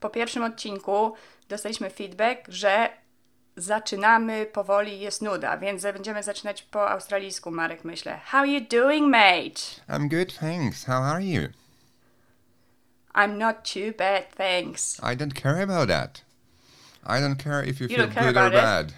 [0.00, 1.14] po pierwszym odcinku
[1.48, 2.88] dostaliśmy feedback, że
[3.56, 8.20] zaczynamy powoli, jest nuda, więc będziemy zaczynać po australijsku, Marek, myślę.
[8.24, 9.60] How you doing, mate?
[9.88, 10.84] I'm good, thanks.
[10.84, 11.48] How are you?
[13.14, 14.98] I'm not too bad, thanks.
[14.98, 16.24] I don't care about that.
[17.06, 18.52] I don't care if you, You feel good or it?
[18.52, 18.92] bad.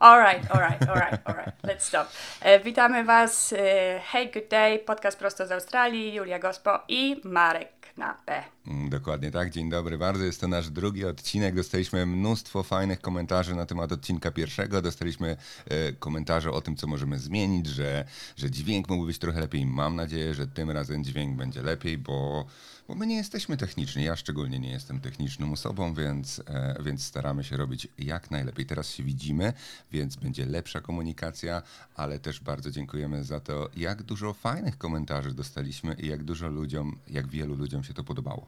[0.00, 1.54] Alright, alright, alright, alright.
[1.64, 2.10] Let's stop.
[2.42, 3.52] E, witamy Was.
[3.52, 4.78] E, hey, good day.
[4.78, 6.14] Podcast prosto z Australii.
[6.14, 8.42] Julia Gospo i Marek Knape.
[8.66, 10.24] Mm, Dokładnie tak, dzień dobry bardzo.
[10.24, 11.54] Jest to nasz drugi odcinek.
[11.54, 14.82] Dostaliśmy mnóstwo fajnych komentarzy na temat odcinka pierwszego.
[14.82, 15.36] Dostaliśmy
[15.68, 18.04] e, komentarze o tym, co możemy zmienić, że,
[18.36, 19.66] że dźwięk mógłby być trochę lepiej.
[19.66, 22.46] Mam nadzieję, że tym razem dźwięk będzie lepiej, bo,
[22.88, 24.04] bo my nie jesteśmy techniczni.
[24.04, 28.66] Ja szczególnie nie jestem techniczną osobą, więc, e, więc staramy się robić jak najlepiej.
[28.66, 29.52] Teraz się widzimy,
[29.92, 31.62] więc będzie lepsza komunikacja,
[31.96, 36.98] ale też bardzo dziękujemy za to, jak dużo fajnych komentarzy dostaliśmy i jak dużo ludziom,
[37.08, 38.46] jak wielu ludziom się to podobało.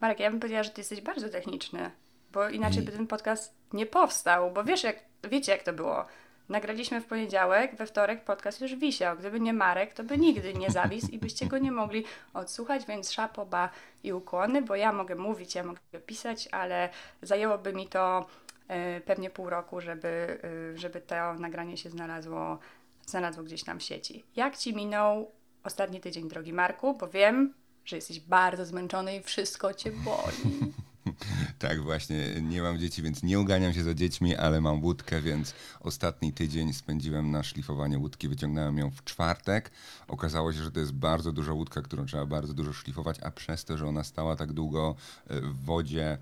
[0.00, 1.90] Marek, ja bym powiedziała, że Ty jesteś bardzo techniczny,
[2.32, 4.96] bo inaczej by ten podcast nie powstał, bo wiesz, jak,
[5.30, 6.06] wiecie jak to było.
[6.48, 9.16] Nagraliśmy w poniedziałek, we wtorek podcast już wisiał.
[9.16, 13.12] Gdyby nie Marek, to by nigdy nie zawisł i byście go nie mogli odsłuchać, więc
[13.12, 13.70] szapoba
[14.02, 16.88] i ukłony, bo ja mogę mówić, ja mogę pisać, ale
[17.22, 18.26] zajęłoby mi to
[18.68, 20.38] e, pewnie pół roku, żeby,
[20.74, 22.58] e, żeby to nagranie się znalazło,
[23.06, 24.24] znalazło gdzieś tam w sieci.
[24.36, 25.30] Jak Ci minął
[25.64, 26.94] ostatni tydzień, drogi Marku?
[26.94, 30.72] Bo wiem, że jesteś bardzo zmęczony i wszystko Cię boli.
[31.58, 32.40] Tak, właśnie.
[32.42, 36.72] Nie mam dzieci, więc nie uganiam się za dziećmi, ale mam łódkę, więc ostatni tydzień
[36.72, 38.28] spędziłem na szlifowanie łódki.
[38.28, 39.70] Wyciągnąłem ją w czwartek.
[40.08, 43.64] Okazało się, że to jest bardzo duża łódka, którą trzeba bardzo dużo szlifować, a przez
[43.64, 46.18] to, że ona stała tak długo e, w wodzie,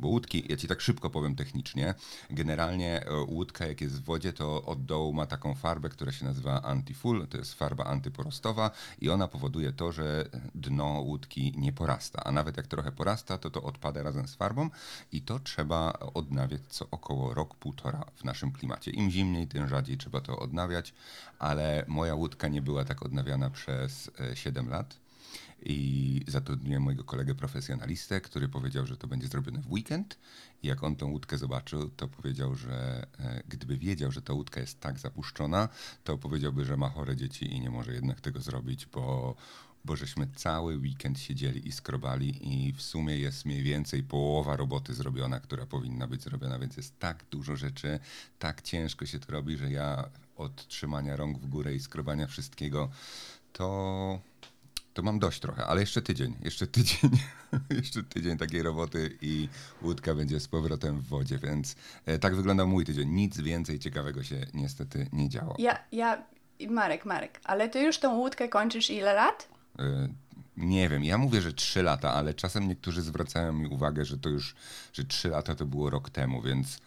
[0.00, 1.94] bo łódki, ja ci tak szybko powiem technicznie,
[2.30, 6.24] generalnie e, łódka jak jest w wodzie, to od dołu ma taką farbę, która się
[6.24, 12.24] nazywa anti-full, to jest farba antyporostowa i ona powoduje to, że dno łódki nie porasta,
[12.24, 14.70] a nawet jak trochę porasta, to to odpada razem z farbą
[15.12, 18.90] i to trzeba odnawiać co około rok, półtora w naszym klimacie.
[18.90, 20.94] Im zimniej, tym rzadziej trzeba to odnawiać,
[21.38, 25.09] ale moja łódka nie była tak odnawiana przez e, 7 lat
[25.62, 30.18] i zatrudniłem mojego kolegę profesjonalistę, który powiedział, że to będzie zrobione w weekend.
[30.62, 34.60] I jak on tą łódkę zobaczył, to powiedział, że e, gdyby wiedział, że ta łódka
[34.60, 35.68] jest tak zapuszczona,
[36.04, 39.34] to powiedziałby, że ma chore dzieci i nie może jednak tego zrobić, bo,
[39.84, 44.94] bo żeśmy cały weekend siedzieli i skrobali i w sumie jest mniej więcej połowa roboty
[44.94, 47.98] zrobiona, która powinna być zrobiona, więc jest tak dużo rzeczy,
[48.38, 52.90] tak ciężko się to robi, że ja od trzymania rąk w górę i skrobania wszystkiego,
[53.52, 54.20] to
[55.00, 57.10] to mam dość trochę, ale jeszcze tydzień, jeszcze tydzień,
[57.82, 59.48] jeszcze tydzień takiej roboty i
[59.82, 63.08] łódka będzie z powrotem w wodzie, więc e, tak wyglądał mój tydzień.
[63.08, 65.54] Nic więcej ciekawego się niestety nie działo.
[65.58, 66.22] Ja, ja,
[66.70, 69.48] Marek, Marek, ale Ty już tą łódkę kończysz ile lat?
[69.78, 70.08] E,
[70.56, 74.28] Nie wiem, ja mówię, że 3 lata, ale czasem niektórzy zwracają mi uwagę, że to
[74.28, 74.54] już,
[74.92, 76.78] że 3 lata to było rok temu, więc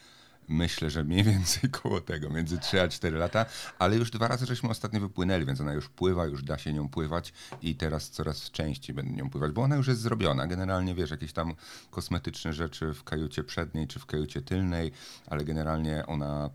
[0.47, 3.45] myślę, że mniej więcej koło tego, między 3 a 4 lata,
[3.79, 6.89] ale już dwa razy żeśmy ostatnio wypłynęli, więc ona już pływa, już da się nią
[6.89, 10.47] pływać i teraz coraz częściej będę nią pływać, bo ona już jest zrobiona.
[10.47, 11.55] Generalnie, wiesz, jakieś tam
[11.91, 14.91] kosmetyczne rzeczy w kajucie przedniej czy w kajucie tylnej,
[15.27, 16.49] ale generalnie ona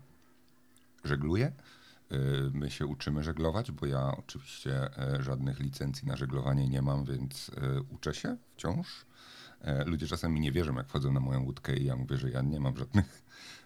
[1.03, 1.51] żegluje.
[2.11, 7.05] Y, My się uczymy żeglować, bo ja oczywiście e, żadnych licencji na żeglowanie nie mam,
[7.05, 9.05] więc e, uczę się wciąż.
[9.61, 12.29] E, Ludzie czasem mi nie wierzą, jak wchodzą na moją łódkę i ja mówię, że
[12.29, 13.21] ja nie mam żadnych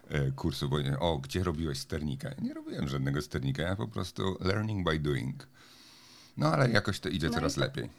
[0.08, 2.28] e, kursów, bo nie- o, gdzie robiłeś sternika?
[2.28, 5.48] Ja nie robiłem żadnego sternika, ja po prostu learning by doing.
[6.36, 7.90] No ale jakoś to idzie No coraz lepiej.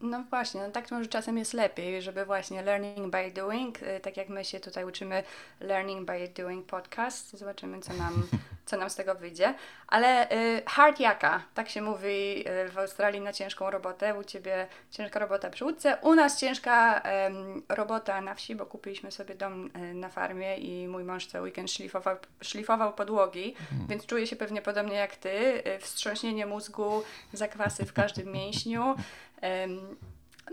[0.00, 4.16] No właśnie, no tak może czasem jest lepiej, żeby właśnie learning by doing, y, tak
[4.16, 5.22] jak my się tutaj uczymy
[5.60, 8.22] learning by doing podcast, zobaczymy co nam,
[8.66, 9.54] co nam z tego wyjdzie.
[9.88, 14.66] Ale y, hard jaka, tak się mówi y, w Australii na ciężką robotę, u Ciebie
[14.90, 19.70] ciężka robota przy łódce, u nas ciężka em, robota na wsi, bo kupiliśmy sobie dom
[19.76, 23.54] y, na farmie i mój mąż cały weekend szlifował, szlifował podłogi,
[23.88, 27.02] więc czuję się pewnie podobnie jak Ty, y, wstrząśnienie mózgu,
[27.32, 28.94] zakwasy w każdym mięśniu.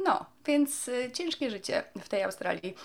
[0.06, 2.75] No, więc y, ciężkie życie w tej Australii.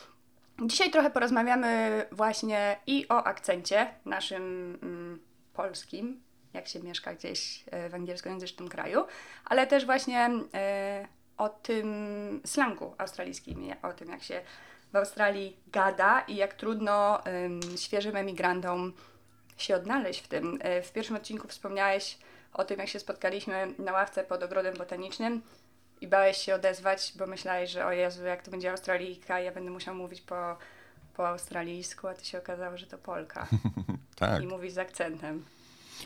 [0.62, 5.20] Dzisiaj trochę porozmawiamy właśnie i o akcencie naszym mm,
[5.56, 6.22] polskim,
[6.54, 9.04] jak się mieszka gdzieś e, w angielskojęzycznym kraju,
[9.44, 11.08] ale też właśnie e,
[11.38, 14.40] o tym slangu australijskim, o tym jak się
[14.92, 17.20] w Australii gada i jak trudno
[17.76, 18.92] świeżym emigrantom
[19.56, 20.58] się odnaleźć w tym.
[20.60, 22.18] E, W pierwszym odcinku wspomniałeś
[22.52, 25.42] o tym, jak się spotkaliśmy na ławce pod ogrodem botanicznym
[26.00, 29.70] i bałeś się odezwać, bo myślałeś, że o Jezu, jak to będzie Australijka, ja będę
[29.70, 30.56] musiał mówić po,
[31.16, 33.46] po australijsku, a ty się okazało, że to Polka
[34.14, 34.42] Tak.
[34.42, 35.44] i mówisz z akcentem.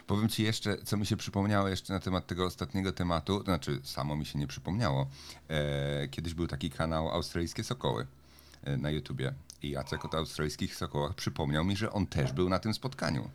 [0.07, 3.81] Powiem Ci jeszcze, co mi się przypomniało jeszcze na temat tego ostatniego tematu, to znaczy
[3.85, 5.07] samo mi się nie przypomniało.
[5.49, 8.07] E, kiedyś był taki kanał Australijskie Sokoły
[8.65, 12.59] e, na YouTubie i Jacek o australijskich sokołach przypomniał mi, że on też był na
[12.59, 13.31] tym spotkaniu.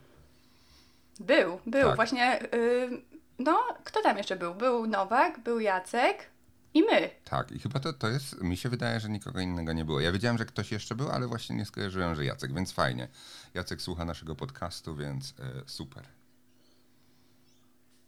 [1.20, 1.88] Był, był.
[1.88, 1.96] Tak.
[1.96, 3.02] Właśnie, y,
[3.40, 4.56] no, kto tam jeszcze był?
[4.56, 6.30] Był Nowak, był Jacek
[6.76, 7.10] i my.
[7.24, 10.00] Tak, i chyba to, to jest, mi się wydaje, że nikogo innego nie było.
[10.00, 13.08] Ja wiedziałem, że ktoś jeszcze był, ale właśnie nie skojarzyłem, że Jacek, więc fajnie.
[13.54, 16.04] Jacek słucha naszego podcastu, więc e, super.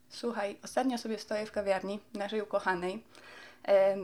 [0.10, 3.04] Słuchaj, ostatnio sobie stoję w kawiarni naszej ukochanej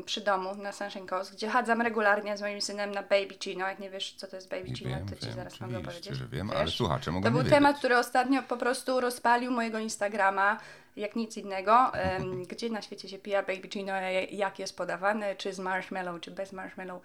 [0.05, 3.67] przy domu na Sunshine Coast, gdzie chadzam regularnie z moim synem na Baby Chino.
[3.67, 6.15] Jak nie wiesz, co to jest Baby Chino, wiem, to Ci wiem, zaraz mogę powiedzieć.
[6.15, 6.57] że wiem, Wiesz?
[6.59, 7.79] ale słuchacze mogą To był nie temat, wiedzieć.
[7.79, 10.57] który ostatnio po prostu rozpalił mojego Instagrama,
[10.95, 11.91] jak nic innego.
[12.51, 13.93] Gdzie na świecie się pija Baby Chino,
[14.31, 17.01] jak jest podawany, czy z marshmallow, czy bez marshmallow.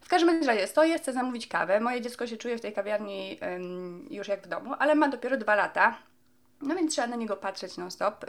[0.00, 1.80] W każdym razie stoję, chcę zamówić kawę.
[1.80, 3.38] Moje dziecko się czuje w tej kawiarni
[4.10, 5.98] już jak w domu, ale ma dopiero dwa lata.
[6.62, 8.24] No więc trzeba na niego patrzeć non-stop.
[8.24, 8.28] y,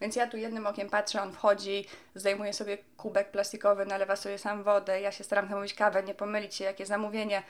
[0.00, 4.62] Więc ja tu jednym okiem patrzę, on wchodzi, zdejmuje sobie kubek plastikowy, nalewa sobie sam
[4.62, 5.00] wodę.
[5.00, 7.42] Ja się staram zamówić kawę, nie pomylić się, jakie zamówienie.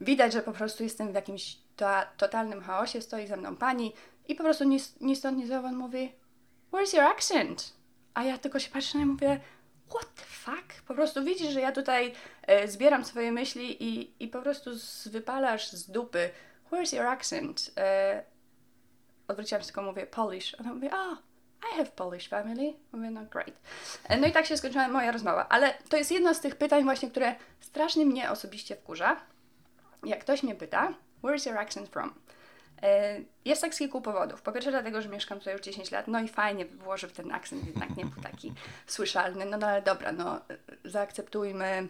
[0.00, 3.02] Widać, że po prostu jestem w jakimś to- totalnym chaosie.
[3.02, 3.92] Stoi ze mną pani
[4.28, 6.12] i po prostu ni, ni stąd, ni zowąd mówi
[6.72, 7.72] Where's your accent?
[8.14, 9.40] A ja tylko się patrzę i mówię
[9.88, 10.82] What the fuck?
[10.86, 12.12] Po prostu widzisz, że ja tutaj
[12.42, 16.30] e, zbieram swoje myśli i, i po prostu z, wypalasz z dupy
[16.70, 17.70] Where's your accent?
[17.76, 18.24] E,
[19.28, 20.54] odwróciłam się tylko mówię Polish.
[20.60, 21.16] Ona mówi, oh,
[21.72, 22.74] I have Polish family.
[22.92, 23.52] Mówię, no great.
[24.08, 25.46] E, No i tak się skończyła moja rozmowa.
[25.48, 29.16] Ale to jest jedno z tych pytań właśnie, które strasznie mnie osobiście wkurza.
[30.04, 32.14] Jak ktoś mnie pyta, where is your accent from?
[32.82, 34.42] E, Jest tak z kilku powodów.
[34.42, 37.12] Po pierwsze dlatego, że mieszkam tutaj już 10 lat, no i fajnie by było, żeby
[37.14, 38.52] ten akcent jednak nie był taki
[38.86, 39.44] słyszalny.
[39.44, 40.40] No, no ale dobra, no e,
[40.84, 41.88] zaakceptujmy.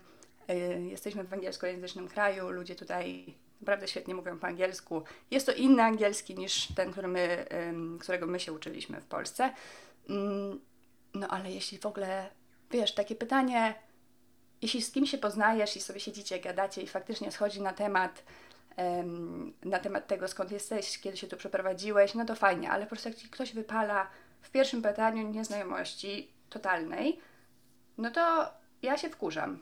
[0.90, 3.34] Jesteśmy w angielskojęzycznym kraju, ludzie tutaj
[3.64, 5.02] naprawdę świetnie mówią po angielsku.
[5.30, 7.46] Jest to inny angielski niż ten, który my,
[8.00, 9.52] którego my się uczyliśmy w Polsce.
[10.08, 10.60] Mm,
[11.14, 12.30] No ale jeśli w ogóle,
[12.70, 13.74] wiesz, takie pytanie,
[14.62, 18.22] jeśli z kim się poznajesz i sobie siedzicie, gadacie i faktycznie schodzi na temat,
[18.76, 22.90] em, na temat tego, skąd jesteś, kiedy się tu przeprowadziłeś, no to fajnie, ale po
[22.90, 24.10] prostu jak ci ktoś wypala
[24.40, 27.20] w pierwszym pytaniu nieznajomości totalnej,
[27.98, 28.52] no to
[28.82, 29.58] ja się wkurzam.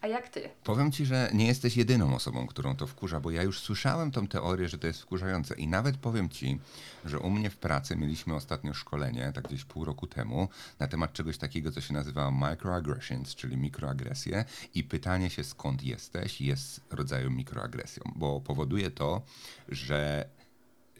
[0.00, 0.50] A jak ty?
[0.64, 4.26] Powiem ci, że nie jesteś jedyną osobą, którą to wkurza, bo ja już słyszałem tą
[4.26, 5.54] teorię, że to jest wkurzające.
[5.54, 6.58] I nawet powiem ci,
[7.04, 10.48] że u mnie w pracy mieliśmy ostatnio szkolenie, tak gdzieś pół roku temu,
[10.78, 14.44] na temat czegoś takiego, co się nazywa microaggressions, czyli mikroagresje.
[14.74, 19.22] I pytanie się, skąd jesteś, jest rodzajem mikroagresją, bo powoduje to,
[19.68, 20.28] że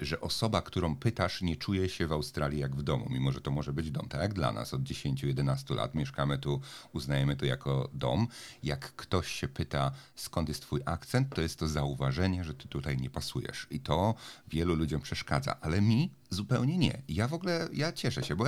[0.00, 3.50] że osoba, którą pytasz, nie czuje się w Australii jak w domu, mimo że to
[3.50, 4.08] może być dom.
[4.08, 6.60] Tak jak dla nas od 10-11 lat mieszkamy tu,
[6.92, 8.28] uznajemy to jako dom.
[8.62, 12.96] Jak ktoś się pyta, skąd jest twój akcent, to jest to zauważenie, że ty tutaj
[12.96, 13.66] nie pasujesz.
[13.70, 14.14] I to
[14.48, 17.02] wielu ludziom przeszkadza, ale mi zupełnie nie.
[17.08, 18.44] Ja w ogóle, ja cieszę się, bo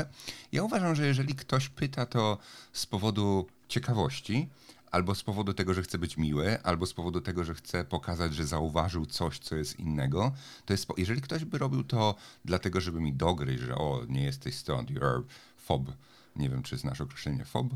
[0.52, 2.38] ja, uważam, że jeżeli ktoś pyta to
[2.72, 4.48] z powodu ciekawości,
[4.92, 8.34] albo z powodu tego, że chce być miły, albo z powodu tego, że chce pokazać,
[8.34, 10.32] że zauważył coś, co jest innego,
[10.66, 14.54] to jest, jeżeli ktoś by robił to dlatego, żeby mi dogryźć, że o, nie jesteś
[14.54, 15.22] stąd, you're
[15.56, 15.92] fob,
[16.36, 17.66] nie wiem, czy znasz określenie fob,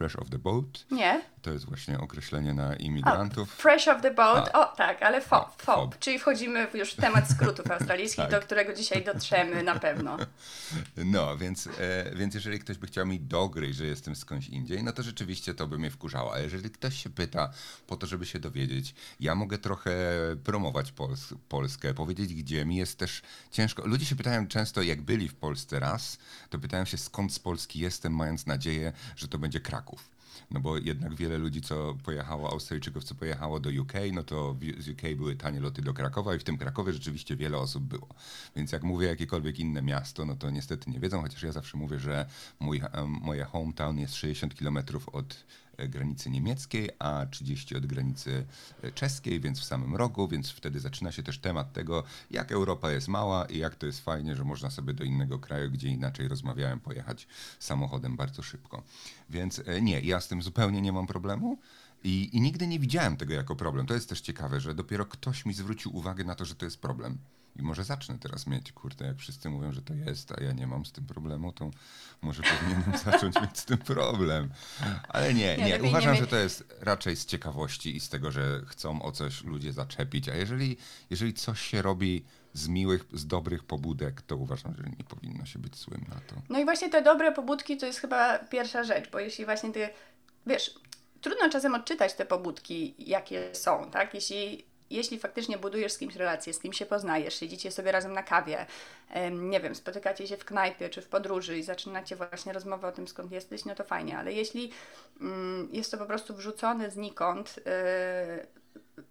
[0.00, 1.22] fresh off the boat, Nie?
[1.42, 3.50] to jest właśnie określenie na imigrantów.
[3.54, 4.50] fresh off the boat.
[4.54, 5.62] O, tak, ale FOB, A, FOB.
[5.62, 5.98] fob.
[5.98, 8.30] Czyli wchodzimy w już w temat skrótów australijskich, Tak.
[8.30, 10.16] do którego dzisiaj dotrzemy na pewno.
[10.96, 11.70] No, więc, e,
[12.16, 15.66] więc jeżeli ktoś by chciał mi dogryźć, że jestem skądś indziej, no to rzeczywiście to
[15.66, 16.34] by mnie wkurzało.
[16.34, 17.50] A jeżeli ktoś się pyta
[17.86, 19.90] po to, żeby się dowiedzieć, ja mogę trochę
[20.44, 23.86] promować Pols Polskę, powiedzieć gdzie mi jest też ciężko.
[23.86, 26.18] Ludzie się pytają często, jak byli w Polsce raz,
[26.50, 29.89] to pytają się skąd z Polski jestem, mając nadzieję, że to będzie Kraków.
[30.50, 34.88] No bo jednak wiele ludzi, co pojechało, Australijczyków, co pojechało do UK, no to z
[34.88, 38.08] UK były tanie loty do Krakowa i w tym Krakowie rzeczywiście wiele osób było.
[38.56, 41.98] Więc jak mówię jakiekolwiek inne miasto, no to niestety nie wiedzą, chociaż ja zawsze mówię,
[41.98, 42.26] że
[42.60, 44.78] mój, em, moje hometown jest 60 km
[45.12, 48.46] od e, granicy niemieckiej, a 30 od granicy
[48.82, 52.90] e, czeskiej, więc w samym rogu, więc wtedy zaczyna się też temat tego, jak Europa
[52.90, 56.28] jest mała i jak to jest fajnie, że można sobie do innego kraju, gdzie inaczej
[56.28, 57.26] rozmawiałem, pojechać
[57.58, 58.82] samochodem bardzo szybko.
[59.30, 61.58] Więc e, nie, ja z tym zupełnie nie mam problemu.
[62.04, 63.86] I, I nigdy nie widziałem tego jako problem.
[63.86, 66.80] To jest też ciekawe, że dopiero ktoś mi zwrócił uwagę na to, że to jest
[66.80, 67.18] problem.
[67.56, 70.66] I może zacznę teraz mieć, kurde, jak wszyscy mówią, że to jest, a ja nie
[70.66, 71.70] mam z tym problemu, to
[72.22, 74.50] może powinienem zacząć mieć z tym problem.
[75.08, 75.78] Ale nie, Nie, nie.
[75.78, 79.12] nie Uważam, mieć- że to jest raczej z ciekawości i z tego, że chcą o
[79.12, 80.28] coś ludzie zaczepić.
[80.28, 80.76] A jeżeli,
[81.10, 85.58] jeżeli coś się robi z miłych, z dobrych pobudek, to uważam, że nie powinno się
[85.58, 86.42] być złym na to.
[86.48, 89.88] No i właśnie te dobre pobudki to jest chyba pierwsza rzecz, bo jeśli właśnie ty,
[90.46, 90.74] wiesz,
[91.20, 94.14] trudno czasem odczytać te pobudki, jakie są, tak?
[94.14, 98.22] Jeśli jeśli faktycznie budujesz z kimś relację, z kim się poznajesz, siedzicie sobie razem na
[98.22, 98.66] kawie,
[99.30, 103.08] nie wiem, spotykacie się w knajpie czy w podróży i zaczynacie właśnie rozmowę o tym,
[103.08, 104.72] skąd jesteś, no to fajnie, ale jeśli
[105.20, 108.46] mm, jest to po prostu wrzucone znikąd, yy,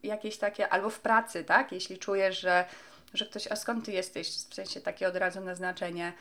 [0.04, 2.66] jakieś takie, albo w pracy, tak, jeśli czujesz, że,
[3.14, 6.14] że ktoś, a skąd ty jesteś, w sensie takie od razu naznaczenie,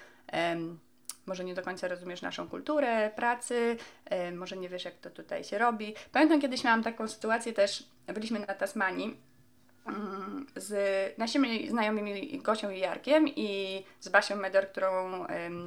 [1.27, 3.77] może nie do końca rozumiesz naszą kulturę pracy,
[4.33, 5.95] może nie wiesz, jak to tutaj się robi.
[6.12, 9.27] Pamiętam kiedyś miałam taką sytuację też, byliśmy na Tasmanii
[10.57, 15.26] z naszymi znajomymi Gosią i Jarkiem i z Basią Medor, którą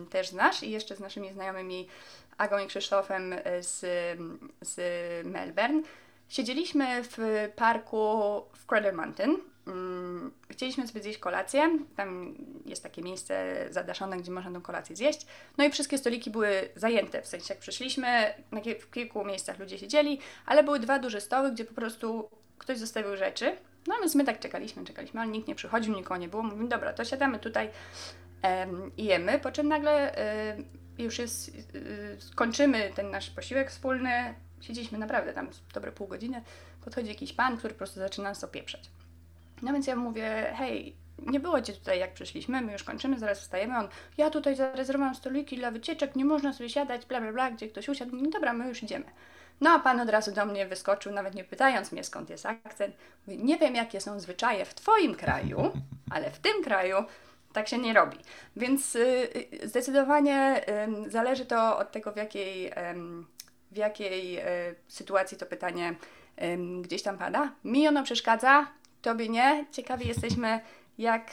[0.10, 1.88] też znasz i jeszcze z naszymi znajomymi
[2.38, 3.80] Agą i Krzysztofem z,
[4.62, 4.78] z
[5.28, 5.82] Melbourne.
[6.30, 7.18] Siedzieliśmy w
[7.56, 8.22] parku
[8.54, 9.38] w Crater Mountain
[9.68, 11.80] Mm, chcieliśmy sobie zjeść kolację.
[11.96, 12.36] Tam
[12.66, 15.26] jest takie miejsce zadaszone, gdzie można tą kolację zjeść.
[15.58, 17.22] No i wszystkie stoliki były zajęte.
[17.22, 18.34] W sensie, jak przyszliśmy,
[18.80, 23.18] w kilku miejscach ludzie siedzieli, ale były dwa duże stoły, gdzie po prostu ktoś zostawił
[23.18, 23.58] rzeczy.
[23.88, 26.44] No więc my tak czekaliśmy, czekaliśmy, ale nikt nie przychodził, nikogo nie było.
[26.44, 27.70] Mówimy, dobra, to siadamy tutaj
[28.98, 29.40] i jemy.
[29.40, 30.16] Po czym nagle
[30.56, 30.66] um,
[30.98, 31.64] już jest, um,
[32.36, 34.34] kończymy ten nasz posiłek wspólny.
[34.62, 36.42] Siedzieliśmy naprawdę tam dobre pół godziny.
[36.84, 38.90] Podchodzi jakiś pan, który po prostu zaczyna nas opieprzać.
[39.62, 43.40] No więc ja mówię, hej, nie było cię tutaj jak przyszliśmy, my już kończymy, zaraz
[43.40, 43.78] wstajemy.
[43.78, 47.68] On, ja tutaj zarezerwowałam stoliki dla wycieczek, nie można sobie siadać, bla bla bla, gdzie
[47.68, 48.16] ktoś usiadł.
[48.16, 49.06] No dobra, my już idziemy.
[49.62, 52.96] No a pan od razu do mnie wyskoczył, nawet nie pytając mnie skąd jest akcent.
[53.28, 55.72] Mówi, nie wiem jakie są zwyczaje w twoim kraju,
[56.14, 56.98] ale w tym kraju
[57.54, 58.18] tak się nie robi.
[58.56, 59.30] Więc y,
[59.64, 60.62] zdecydowanie
[61.06, 62.74] y, zależy to od tego, w jakiej, y,
[63.72, 64.42] w jakiej
[64.88, 65.96] sytuacji to pytanie
[66.82, 67.52] gdzieś tam pada.
[67.64, 68.68] Mi ono przeszkadza,
[69.02, 69.66] Tobie nie.
[69.72, 70.60] Ciekawi jesteśmy,
[70.98, 71.32] jak,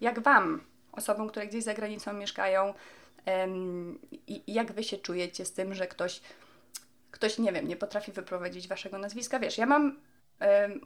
[0.00, 0.60] jak Wam,
[0.92, 2.74] osobom, które gdzieś za granicą mieszkają,
[4.46, 6.20] jak Wy się czujecie z tym, że ktoś,
[7.14, 9.40] ktoś, nie wiem, nie potrafi wyprowadzić Waszego nazwiska.
[9.40, 10.00] Wiesz, ja mam,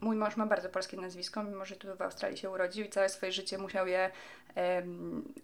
[0.01, 3.09] mój mąż ma bardzo polskie nazwisko, mimo że tu w Australii się urodził i całe
[3.09, 4.11] swoje życie musiał je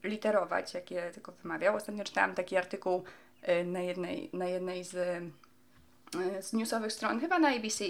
[0.03, 1.76] literować, jak je tylko wymawiał.
[1.76, 3.05] Ostatnio czytałam taki artykuł
[3.43, 5.21] e, na jednej, na jednej z E,
[6.40, 7.85] z newsowych stron, chyba na ABC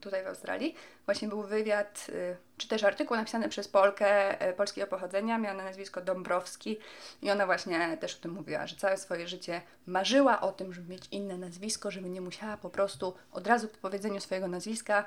[0.00, 4.86] tutaj w Australii, właśnie był wywiad, y, czy też artykuł napisany przez Polkę e, polskiego
[4.86, 6.78] pochodzenia, miała na nazwisko Dąbrowski
[7.22, 10.90] i ona właśnie też o tym mówiła, że całe swoje życie marzyła o tym, żeby
[10.90, 15.04] mieć inne nazwisko, żeby nie musiała po prostu od razu po powiedzeniu swojego nazwiska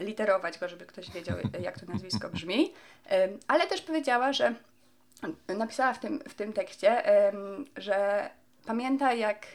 [0.00, 2.72] literować go, żeby ktoś wiedział, jak to nazwisko brzmi,
[3.48, 4.54] ale też powiedziała, że
[5.48, 7.02] napisała w tym, w tym tekście,
[7.76, 8.30] że
[8.66, 9.46] pamięta jak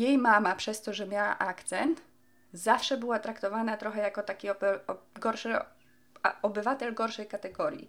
[0.00, 2.02] jej mama, przez to, że miała akcent,
[2.52, 4.48] zawsze była traktowana trochę jako taki
[5.20, 5.56] gorszy
[6.42, 7.88] obywatel gorszej kategorii.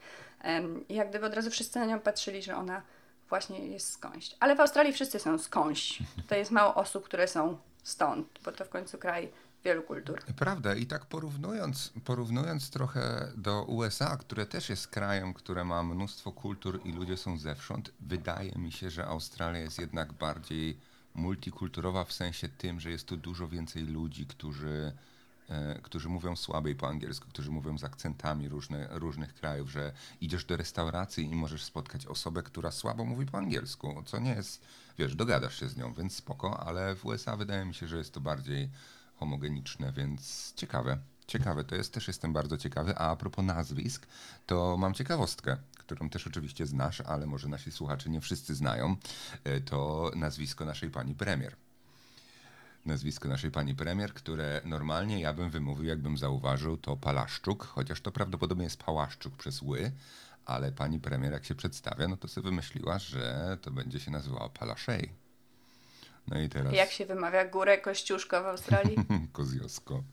[0.89, 2.81] Jak gdyby od razu wszyscy na nią patrzyli, że ona
[3.29, 4.35] właśnie jest skądś.
[4.39, 6.03] Ale w Australii wszyscy są skądś.
[6.27, 9.31] To jest mało osób, które są stąd, bo to w końcu kraj
[9.63, 10.19] wielu kultur.
[10.37, 10.75] Prawda.
[10.75, 16.79] I tak porównując, porównując trochę do USA, które też jest krajem, które ma mnóstwo kultur
[16.85, 20.77] i ludzie są zewsząd, wydaje mi się, że Australia jest jednak bardziej
[21.15, 24.93] multikulturowa w sensie tym, że jest tu dużo więcej ludzi, którzy,
[25.49, 30.45] e, którzy mówią słabiej po angielsku, którzy mówią z akcentami różne, różnych krajów, że idziesz
[30.45, 34.65] do restauracji i możesz spotkać osobę, która słabo mówi po angielsku, co nie jest,
[34.97, 38.13] wiesz, dogadasz się z nią, więc spoko, ale w USA wydaje mi się, że jest
[38.13, 38.69] to bardziej
[39.15, 40.97] homogeniczne, więc ciekawe.
[41.27, 42.97] Ciekawe, to jest też jestem bardzo ciekawy.
[42.97, 44.07] A a propos nazwisk,
[44.45, 48.95] to mam ciekawostkę którą też oczywiście znasz, ale może nasi słuchacze nie wszyscy znają,
[49.43, 51.55] e, to nazwisko naszej pani premier.
[52.85, 58.11] Nazwisko naszej pani premier, które normalnie ja bym wymówił, jakbym zauważył, to Palaszczuk, chociaż to
[58.11, 59.91] prawdopodobnie jest Pałaszczuk przez ły,
[60.45, 64.49] ale pani premier jak się przedstawia, no to sobie wymyśliła, że to będzie się nazywała
[64.49, 65.11] Palaszej.
[66.27, 66.73] No i teraz...
[66.73, 68.95] Jak się wymawia górę Kościuszko w Australii?
[69.33, 70.03] Koziosko.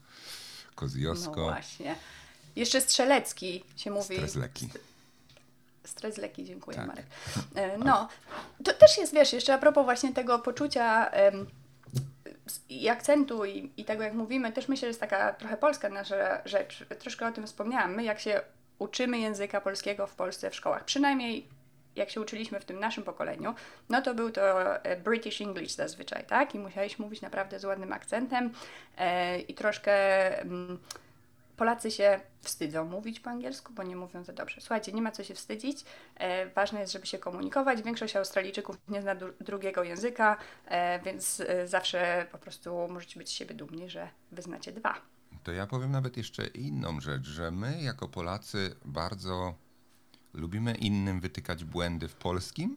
[0.75, 1.37] Koziosko.
[1.37, 1.96] No właśnie.
[2.56, 4.16] Jeszcze Strzelecki się mówi.
[4.16, 4.68] Strezleki.
[5.88, 6.87] Stres leki, dziękuję tak.
[6.87, 7.07] Marek.
[7.54, 8.09] E, no,
[8.64, 11.11] to też jest, wiesz, jeszcze a propos właśnie tego poczucia
[12.68, 16.40] i akcentu i, i tego, jak mówimy, też myślę, że jest taka trochę polska nasza
[16.45, 16.85] rzecz.
[16.99, 17.95] Troszkę o tym wspomniałam.
[17.95, 18.40] My, jak się
[18.78, 21.49] uczymy języka polskiego w Polsce w szkołach, przynajmniej
[21.97, 23.54] jak się uczyliśmy w tym naszym pokoleniu,
[23.88, 26.54] no to był to e, British English zazwyczaj, tak?
[26.54, 28.50] I musieliśmy mówić naprawdę z ładnym akcentem
[28.99, 29.92] e, i troszkę...
[30.40, 30.78] Mm,
[31.58, 34.60] Polacy się wstydzą mówić po angielsku, bo nie mówią za dobrze.
[34.60, 35.84] Słuchajcie, nie ma co się wstydzić.
[36.16, 37.82] E, ważne jest, żeby się komunikować.
[37.82, 40.36] Większość Australijczyków nie zna drugiego języka,
[40.66, 44.94] e, więc e, zawsze po prostu możecie być z siebie dumni, że wyznacie dwa.
[45.42, 49.54] To ja powiem nawet jeszcze inną rzecz, że my jako Polacy bardzo
[50.34, 52.76] lubimy innym wytykać błędy w polskim,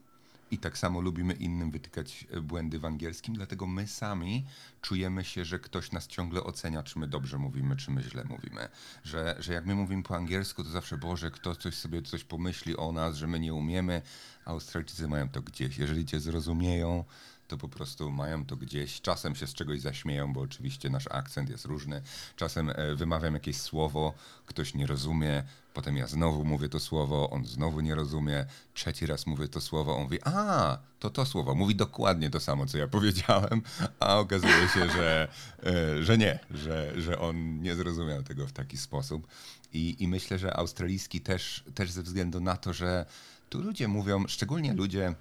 [0.51, 4.45] I tak samo lubimy innym wytykać e, błędy w angielskim, dlatego my sami
[4.81, 8.69] czujemy się, że ktoś nas ciągle ocenia, czy my dobrze mówimy, czy my źle mówimy.
[9.03, 12.77] Że, że jak my mówimy po angielsku, to zawsze, Boże, kto coś sobie coś pomyśli
[12.77, 14.01] o nas, że my nie umiemy.
[14.45, 15.77] Australijczycy mają to gdzieś.
[15.77, 17.05] Jeżeli cię zrozumieją,
[17.51, 19.01] to po prostu mają to gdzieś.
[19.01, 22.01] Czasem się z czegoś zaśmieją, bo oczywiście nasz akcent jest różny.
[22.35, 24.13] Czasem e, wymawiam jakieś słowo,
[24.45, 25.43] ktoś nie rozumie,
[25.73, 29.95] potem ja znowu mówię to słowo, on znowu nie rozumie, trzeci raz mówię to słowo,
[29.95, 33.61] on mówi, a, to to słowo, mówi dokładnie to samo, co ja powiedziałem,
[33.99, 35.27] a okazuje się, że,
[35.63, 39.27] e, że nie, że, że on nie zrozumiał tego w taki sposób.
[39.73, 43.05] I, i myślę, że australijski też, też ze względu na to, że
[43.49, 45.15] tu ludzie mówią, szczególnie ludzie,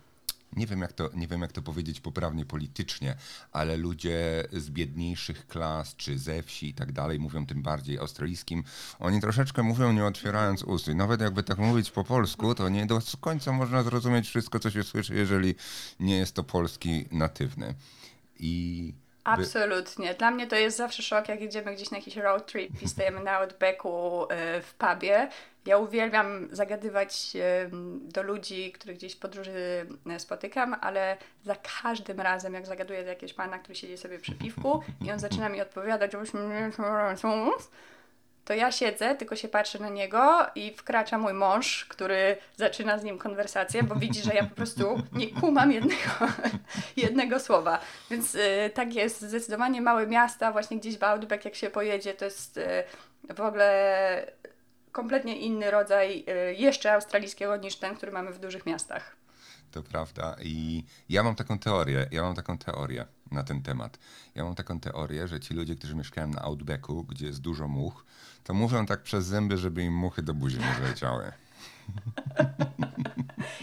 [0.57, 3.17] nie wiem, jak to, nie wiem jak to powiedzieć poprawnie politycznie,
[3.53, 8.65] ale ludzie z biedniejszych klas czy ze wsi i tak dalej mówią tym bardziej australijskim.
[8.99, 10.89] Oni troszeczkę mówią nie otwierając ust.
[10.89, 14.71] I nawet jakby tak mówić po polsku, to nie do końca można zrozumieć wszystko, co
[14.71, 15.55] się słyszy, jeżeli
[16.01, 17.75] nie jest to polski natywny.
[18.39, 18.95] I
[19.33, 20.15] Absolutnie.
[20.15, 23.21] Dla mnie to jest zawsze szok, jak jedziemy gdzieś na jakiś road trip i stajemy
[23.21, 25.29] na Outbacku e, w pubie.
[25.67, 27.33] Ja uwielbiam zagadywać
[28.03, 33.09] do ludzi, których gdzieś w podróży e, spotykam, ale za każdym razem, jak zagaduję do
[33.09, 36.15] jakiegoś pana, który siedzi sobie przy piwku i on zaczyna mi odpowiadać,
[38.45, 43.05] to ja siedzę, tylko się patrzę na niego i wkracza mój mąż, który zaczyna z
[43.05, 46.11] nim konwersację, bo widzi, że ja po prostu nie kumam jednego,
[46.97, 47.81] jednego słowa.
[48.11, 52.25] Więc y, tak jest, zdecydowanie małe miasta, właśnie gdzieś w Outback jak się pojedzie, to
[52.25, 52.85] jest y,
[53.35, 54.33] w ogóle
[54.93, 59.17] kompletnie inny rodzaj y, jeszcze australijskiego niż ten, który mamy w dużych miastach.
[59.71, 63.99] To prawda i ja mam taką teorię, ja mam taką teorię na ten temat.
[64.35, 68.05] Ja mam taką teorię, że ci ludzie, którzy mieszkają na Outbacku, gdzie jest dużo much,
[68.45, 71.33] to mówią tak przez zęby, żeby im muchy do buzi nie zleciały.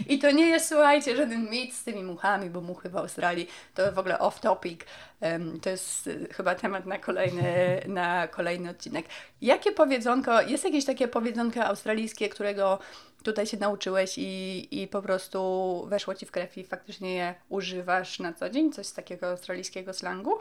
[0.08, 3.92] I to nie jest, słuchajcie, żaden mit z tymi muchami, bo muchy w Australii to
[3.92, 4.80] w ogóle off topic.
[5.62, 7.42] To jest y, chyba temat na kolejny,
[7.88, 9.06] na kolejny odcinek.
[9.40, 12.78] Jakie powiedzonko, jest jakieś takie powiedzonko australijskie, którego
[13.22, 18.18] tutaj się nauczyłeś i, i po prostu weszło ci w krew i faktycznie je używasz
[18.18, 18.72] na co dzień?
[18.72, 20.32] Coś z takiego australijskiego slangu?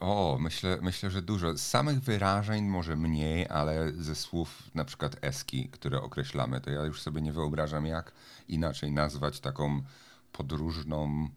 [0.00, 1.58] O, myślę, myślę, że dużo.
[1.58, 6.84] Z samych wyrażeń może mniej, ale ze słów na przykład eski, które określamy, to ja
[6.84, 8.12] już sobie nie wyobrażam, jak
[8.48, 9.82] inaczej nazwać taką
[10.32, 11.28] podróżną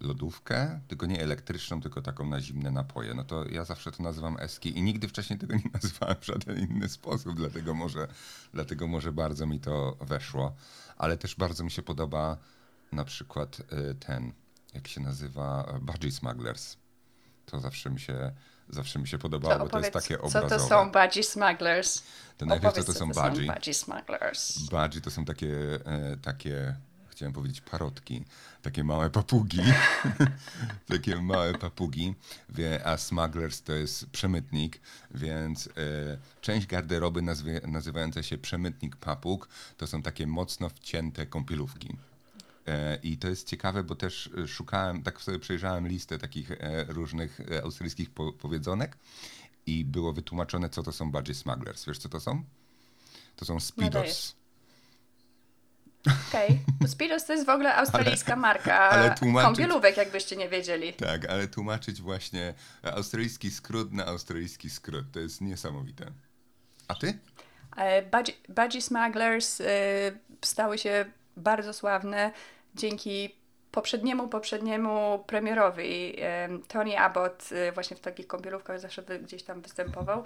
[0.00, 3.14] lodówkę, tylko nie elektryczną, tylko taką na zimne napoje.
[3.14, 6.58] No to ja zawsze to nazywam eski i nigdy wcześniej tego nie nazywałem w żaden
[6.58, 8.08] inny sposób, dlatego może,
[8.54, 10.56] dlatego może bardzo mi to weszło.
[10.96, 12.36] Ale też bardzo mi się podoba
[12.92, 14.32] na przykład y, ten,
[14.74, 16.79] jak się nazywa, Budgie Smugglers
[17.50, 18.32] to zawsze mi się,
[18.68, 20.48] zawsze mi się podobało, to bo to jest takie obrazowe.
[20.48, 22.02] Co to są budgie smugglers?
[22.38, 23.52] To najpierw co to są budgie.
[23.52, 24.58] budgie smugglers.
[24.58, 26.76] Budgie to są takie, e, takie
[27.20, 28.24] chciałem powiedzieć parotki,
[28.62, 29.62] takie małe papugi,
[30.92, 32.14] takie małe papugi,
[32.84, 35.70] a smugglers to jest przemytnik, więc e,
[36.40, 41.96] część garderoby nazwie, nazywająca się przemytnik papug to są takie mocno wcięte kąpielówki.
[42.66, 46.84] E, I to jest ciekawe, bo też e, szukałem, tak sobie przejrzałem listę takich e,
[46.88, 48.96] różnych australijskich powiedzonek
[49.66, 51.86] i było wytłumaczone, co to są budgie smugglers.
[51.86, 52.44] Wiesz, co to są?
[53.36, 54.36] To są speedos.
[56.28, 56.58] Okej.
[56.78, 56.88] Okay.
[56.88, 60.92] Speedos to jest w ogóle australijska ale, marka ale tłumaczyć, kąpielówek, jakbyście nie wiedzieli.
[60.92, 65.04] Tak, ale tłumaczyć właśnie australijski skrót na australijski skrót.
[65.12, 66.06] To jest niesamowite.
[66.88, 67.18] A ty?
[68.12, 69.64] Budgie, budgie Smugglers y,
[70.44, 71.04] stały się
[71.36, 72.32] bardzo sławne
[72.74, 73.40] dzięki
[73.70, 76.16] poprzedniemu, poprzedniemu premierowi.
[76.68, 80.24] Tony Abbott y, właśnie w takich kąpielówkach zawsze gdzieś tam występował.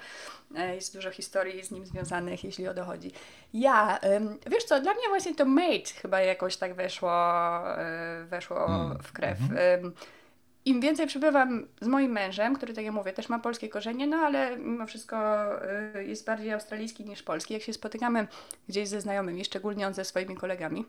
[0.56, 3.12] E, jest dużo historii z nim związanych, jeśli o to chodzi.
[3.54, 4.00] Ja,
[4.46, 7.12] wiesz co, dla mnie właśnie to Mate chyba jakoś tak weszło,
[7.78, 8.98] e, weszło mm.
[9.02, 9.38] w krew.
[9.38, 9.90] Mm-hmm.
[10.64, 14.16] Im więcej przebywam z moim mężem, który, tak jak mówię, też ma polskie korzenie, no
[14.16, 15.16] ale mimo wszystko
[15.94, 17.54] y, jest bardziej australijski niż polski.
[17.54, 18.26] Jak się spotykamy
[18.68, 20.84] gdzieś ze znajomymi, szczególnie on ze swoimi kolegami,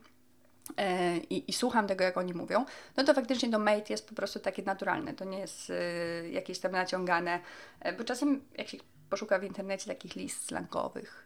[0.78, 2.66] E, i, i, słucham tego, jak oni mówią,
[2.98, 5.14] no to faktycznie to mate jest po prostu takie naturalne.
[5.14, 7.40] To nie jest y, jakieś tam naciągane,
[7.80, 8.78] e, bo czasem jak się
[9.10, 11.26] poszuka w internecie takich list slangowych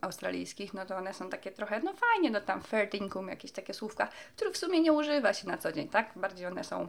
[0.00, 2.88] australijskich, no to one są takie trochę, no fajnie, no tam fair
[3.28, 6.12] jakieś takie słówka, których w sumie nie używa się na co dzień, tak?
[6.16, 6.88] Bardziej one są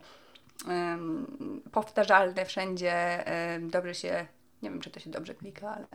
[1.72, 3.24] powtarzalne wszędzie,
[3.62, 4.26] dobrze się
[4.62, 5.88] nie wiem, czy to się dobrze klika, ale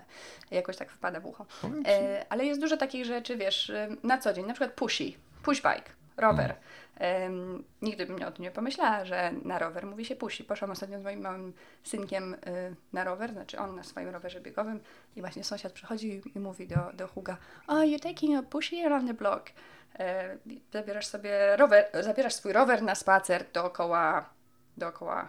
[0.50, 1.46] jakoś tak wpada w ucho.
[1.86, 6.54] E, ale jest dużo takich rzeczy, wiesz, na co dzień, na przykład pushy pushbike, rower.
[7.00, 10.44] Um, nigdy bym o tym nie pomyślała, że na rower mówi się pusi.
[10.44, 11.52] Poszłam ostatnio z moim małym
[11.84, 14.80] synkiem y, na rower, znaczy on na swoim rowerze biegowym
[15.16, 19.08] i właśnie sąsiad przychodzi i mówi do, do Huga, oh, you're taking a pushy around
[19.08, 19.50] the block.
[19.98, 20.36] e,
[20.72, 24.30] zabierasz sobie rower, zabierasz swój rower na spacer dookoła,
[24.78, 25.28] dookoła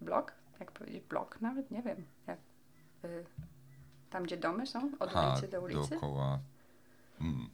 [0.00, 2.38] blok, jak powiedzieć blok, nawet nie wiem, jak,
[3.04, 3.24] y,
[4.10, 5.90] tam gdzie domy są, od Aha, ulicy do ulicy.
[5.90, 6.38] dookoła.
[7.20, 7.50] Mm,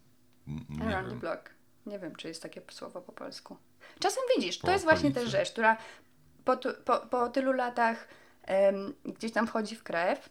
[0.68, 1.50] nie Around the block.
[1.86, 3.56] Nie wiem, czy jest takie słowo po polsku.
[4.00, 5.32] Czasem widzisz, to Po jest właśnie okolicy.
[5.32, 5.76] ta rzecz, która
[6.44, 8.08] po, tu, po, po tylu latach
[8.42, 10.28] em, gdzieś tam wchodzi w krew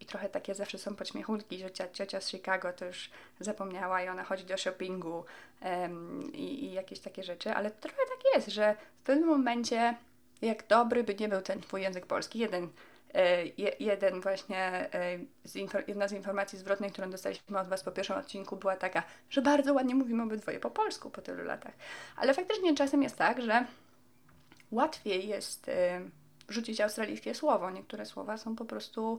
[0.00, 3.10] i trochę takie zawsze są podśmiechulki, że cia, ciocia z Chicago to już
[3.40, 5.24] zapomniała i ona chodzi do shoppingu
[5.60, 9.96] em, i, i jakieś takie rzeczy, ale trochę tak jest, że w pewnym momencie,
[10.42, 12.68] jak dobry by nie był ten twój język polski, jeden
[13.14, 14.58] e, je, jeden właśnie,
[14.94, 15.54] e, z
[15.88, 19.74] jedna z informacji zwrotnych, którą dostaliśmy od Was po pierwszym odcinku była taka, że bardzo
[19.74, 21.72] ładnie mówimy obydwoje po polsku po tylu latach.
[22.16, 23.66] Ale faktycznie czasem jest tak, że
[24.70, 26.00] łatwiej jest e,
[26.48, 27.70] rzucić australijskie słowo.
[27.70, 29.18] Niektóre słowa są po prostu,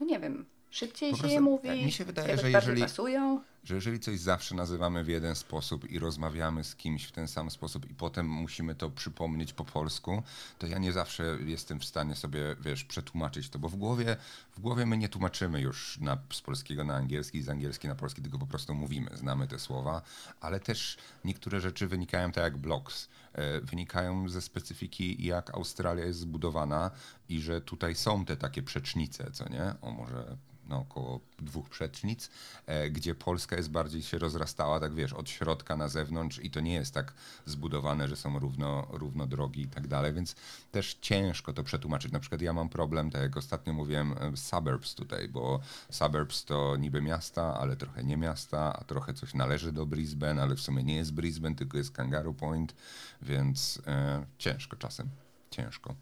[0.00, 2.82] no nie wiem, szybciej Po się prostu, je mówi, tak, mi się wydaje, że jeżeli-
[2.82, 3.40] pasują.
[3.64, 7.50] Że jeżeli coś zawsze nazywamy w jeden sposób i rozmawiamy z kimś w ten sam
[7.50, 10.22] sposób i potem musimy to przypomnieć po polsku,
[10.58, 14.16] to ja nie zawsze jestem w stanie sobie, wiesz, przetłumaczyć to, bo w głowie,
[14.56, 18.22] w głowie my nie tłumaczymy już na, z polskiego na angielski, z angielski na polski,
[18.22, 20.02] tylko po prostu mówimy, znamy te słowa,
[20.40, 26.18] ale też niektóre rzeczy wynikają tak jak blocks, e, wynikają ze specyfiki, jak Australia jest
[26.18, 26.90] zbudowana
[27.28, 29.74] i że tutaj są te takie przecznice, co nie?
[29.80, 30.36] O, może
[30.68, 32.30] no, około dwóch przecznic,
[32.66, 36.60] e, gdzie Polska jest bardziej się rozrastała, tak wiesz, od środka na zewnątrz i to
[36.60, 37.12] nie jest tak
[37.46, 40.36] zbudowane, że są równo, równo drogi i tak dalej, więc
[40.72, 42.12] też ciężko to przetłumaczyć.
[42.12, 46.76] Na przykład ja mam problem, tak jak ostatnio mówiłem, e, suburbs tutaj, bo suburbs to
[46.76, 50.82] niby miasta, ale trochę nie miasta, a trochę coś należy do Brisbane, ale w sumie
[50.82, 52.74] nie jest Brisbane, tylko jest Kangaroo Point,
[53.22, 55.08] więc e, ciężko czasem,
[55.50, 55.94] ciężko.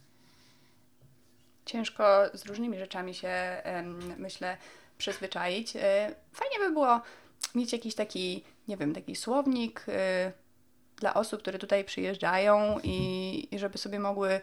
[1.64, 3.62] ciężko z różnymi rzeczami się,
[4.18, 4.56] myślę,
[5.00, 5.76] przyzwyczaić.
[5.76, 7.00] E, Fajnie by było
[7.54, 10.32] mieć jakiś taki, nie wiem, taki słownik e,
[10.96, 14.40] dla osób, które tutaj przyjeżdżają i, i żeby sobie mogły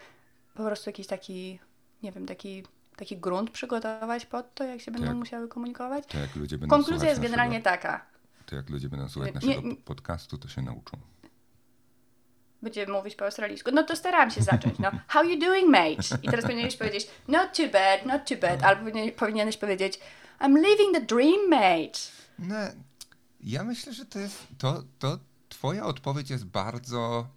[0.54, 1.60] po prostu jakiś taki,
[2.04, 2.63] nie wiem, taki,
[2.96, 5.15] taki grunt przygotować pod to, jak się będą Tak.
[5.15, 6.04] musiały komunikować.
[6.08, 8.06] To jak ludzie będą Konkluzja jest generalnie naszego, taka.
[8.46, 10.98] To jak ludzie będą słuchać Nie- naszego nie- po- podcastu, to się nauczą.
[12.62, 13.72] Będziemy mówić po australijsku.
[13.74, 14.80] No to starałam się zacząć.
[14.80, 16.17] No, how you doing, mate?
[16.24, 18.63] I teraz powinieneś powiedzieć, not too bad, not too bad.
[18.63, 20.00] Albo powinien- powinieneś powiedzieć,
[20.39, 22.00] I'm living the dream, mate.
[22.39, 22.56] No,
[23.41, 24.47] ja myślę, że to jest.
[24.58, 25.19] To, to
[25.50, 27.28] twoja odpowiedź jest bardzo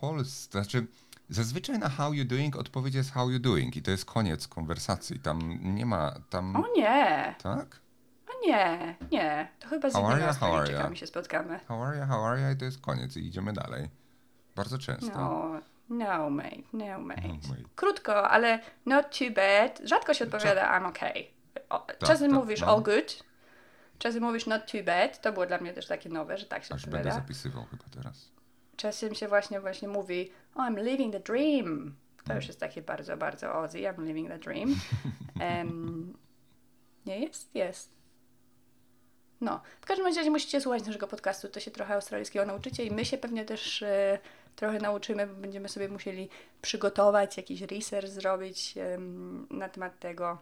[0.00, 0.52] polska.
[0.62, 0.86] Znaczy,
[1.28, 5.20] zazwyczaj na how you doing odpowiedź jest how you doing i to jest koniec konwersacji.
[5.20, 6.14] Tam nie ma.
[6.30, 6.56] Tam.
[6.56, 7.80] O nie, Tak?
[8.28, 9.48] o nie, nie.
[9.60, 10.28] To chyba z How are innymi?
[10.28, 11.60] Australijczykami się spotkamy.
[11.68, 12.54] How are you, how are you?
[12.54, 13.88] I to jest koniec i idziemy dalej.
[14.56, 15.18] Bardzo często.
[15.18, 17.28] No, no, mate, no, mate.
[17.28, 17.62] mate.
[17.76, 19.80] Krótko, ale not too bad.
[19.84, 21.24] Rzadko się odpowiada I'm okay.
[21.68, 22.66] O, czasem tak, mówisz no.
[22.66, 23.24] all good,
[23.98, 25.20] czasem mówisz not too bad.
[25.20, 28.30] To było dla mnie też takie nowe, że tak się Aż będę zapisywał chyba teraz.
[28.76, 31.94] czasem się właśnie właśnie mówi oh, I'm living the dream.
[32.24, 34.76] To już jest takie bardzo, bardzo Ozzy, I'm living the dream.
[35.40, 36.14] Em,
[37.06, 37.54] nie jest?
[37.54, 38.00] Jest.
[39.40, 43.04] No, w każdym razie musicie słuchać naszego podcastu, to się trochę australijskiego nauczycie i my
[43.04, 44.18] się pewnie też e,
[44.56, 46.28] trochę nauczymy, bo będziemy sobie musieli
[46.62, 48.74] przygotować, jakiś research zrobić
[49.50, 50.38] na temat tego,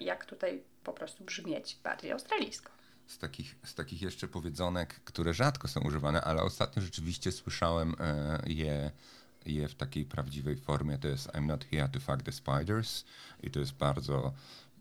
[0.00, 2.72] jak tutaj po prostu brzmieć bardziej australijsko.
[3.06, 8.42] z takich, z takich jeszcze powiedzonek, które rzadko są używane, ale ostatnio rzeczywiście słyszałem e,
[8.46, 8.90] je,
[9.46, 10.98] je w takiej prawdziwej formie.
[10.98, 13.04] To jest I'm not here to fuck the spiders
[13.42, 14.32] i to jest bardzo,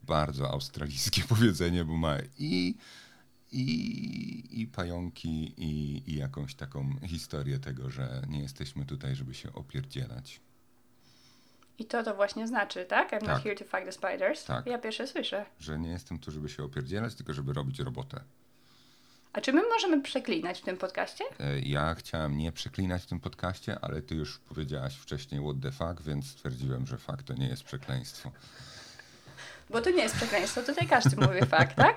[0.04, 2.76] bardzo australijskie powiedzenie, bo ma i,
[3.52, 9.54] i, i pająki, i, i jakąś taką historię tego, że nie jesteśmy tutaj, żeby się
[9.54, 10.42] opierdzielać.
[11.80, 13.12] I to to właśnie znaczy, tak?
[13.12, 13.44] I'm not Tak.
[13.44, 14.46] here to fight the spiders.
[14.46, 14.66] Tak.
[14.66, 15.46] Ja pierwsze słyszę.
[15.60, 18.22] Że nie jestem tu, żeby się opierdzielać, tylko żeby robić robotę.
[19.34, 21.24] A czy my możemy przeklinać w tym podcaście?
[21.40, 25.72] E, Ja chciałem nie przeklinać w tym podcaście, ale ty już powiedziałaś wcześniej what the
[25.72, 28.32] fuck, więc stwierdziłem, że fuck to nie jest przekleństwo.
[29.70, 31.96] Bo to nie jest przekleństwo, tutaj każdy mówi fakt, tak?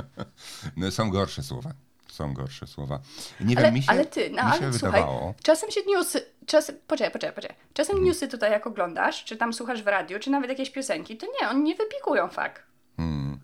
[0.76, 1.72] No, są gorsze słowa.
[2.12, 3.00] Są gorsze słowa.
[3.40, 5.34] Nie Ale, wiem, mi się, ale ty, no mi się ale słuchaj, wydawało.
[5.42, 7.56] czasem się newsy, czasem, poczekaj, poczekaj, poczekaj.
[7.74, 11.26] Czasem newsy tutaj jak oglądasz, czy tam słuchasz w radiu, czy nawet jakieś piosenki, to
[11.40, 12.62] nie, oni nie wypikują fakt.
[12.96, 13.40] Hmm,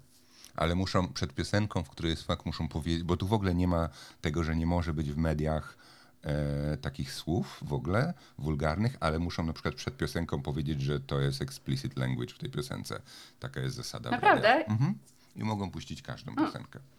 [0.57, 3.69] ale muszą przed piosenką, w której jest fakt, muszą powiedzieć, bo tu w ogóle nie
[3.69, 3.89] ma
[4.21, 5.77] tego, że nie może być w mediach
[6.23, 11.21] e, takich słów w ogóle wulgarnych, ale muszą na przykład przed piosenką powiedzieć, że to
[11.21, 13.01] jest explicit language w tej piosence.
[13.41, 14.11] Taka jest zasada.
[14.11, 14.67] Naprawdę?
[14.67, 14.95] Mhm.
[15.37, 16.79] I mogą puścić każdą piosenkę.
[16.79, 16.96] E,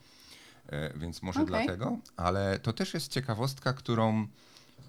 [0.96, 1.66] więc może Okej.
[1.66, 4.28] dlatego, ale to też jest ciekawostka, którą,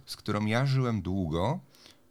[0.06, 1.60] z którą ja żyłem długo,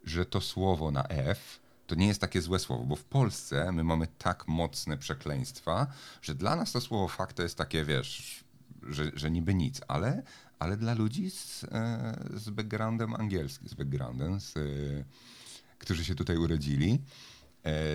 [0.04, 3.84] że to słowo na F to nie jest takie złe słowo, bo w Polsce my
[3.84, 5.86] mamy tak mocne przekleństwa,
[6.22, 8.44] że dla nas to słowo fakt to jest takie, wiesz,
[8.82, 10.22] że, że niby nic, ale,
[10.58, 14.60] ale dla ludzi z, e, z backgroundem angielskim, z backgroundem, z, e,
[15.78, 16.98] którzy się tutaj urodzili, e,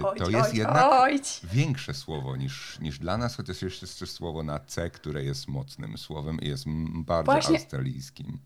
[0.03, 1.39] Ojć, to jest ojć, jednak ojć.
[1.43, 5.97] większe słowo niż, niż dla nas, chociaż jest jeszcze słowo na C, które jest mocnym
[5.97, 6.63] słowem i jest
[6.95, 8.39] bardzo Właśnie- australijskim.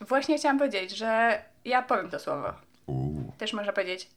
[0.00, 2.52] Właśnie chciałam powiedzieć, że ja powiem to słowo.
[3.38, 4.08] Też można powiedzieć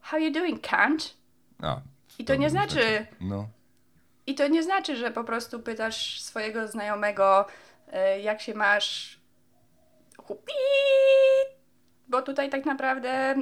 [0.00, 1.16] How you doing, cunt?
[1.62, 1.80] A,
[2.18, 3.06] I to nie znaczy- rzeczy.
[3.20, 3.48] No,
[4.26, 7.46] I to nie znaczy, że po prostu pytasz swojego znajomego,
[7.92, 9.20] e, jak się masz,
[10.26, 10.52] chupi,
[12.08, 13.34] bo tutaj tak naprawdę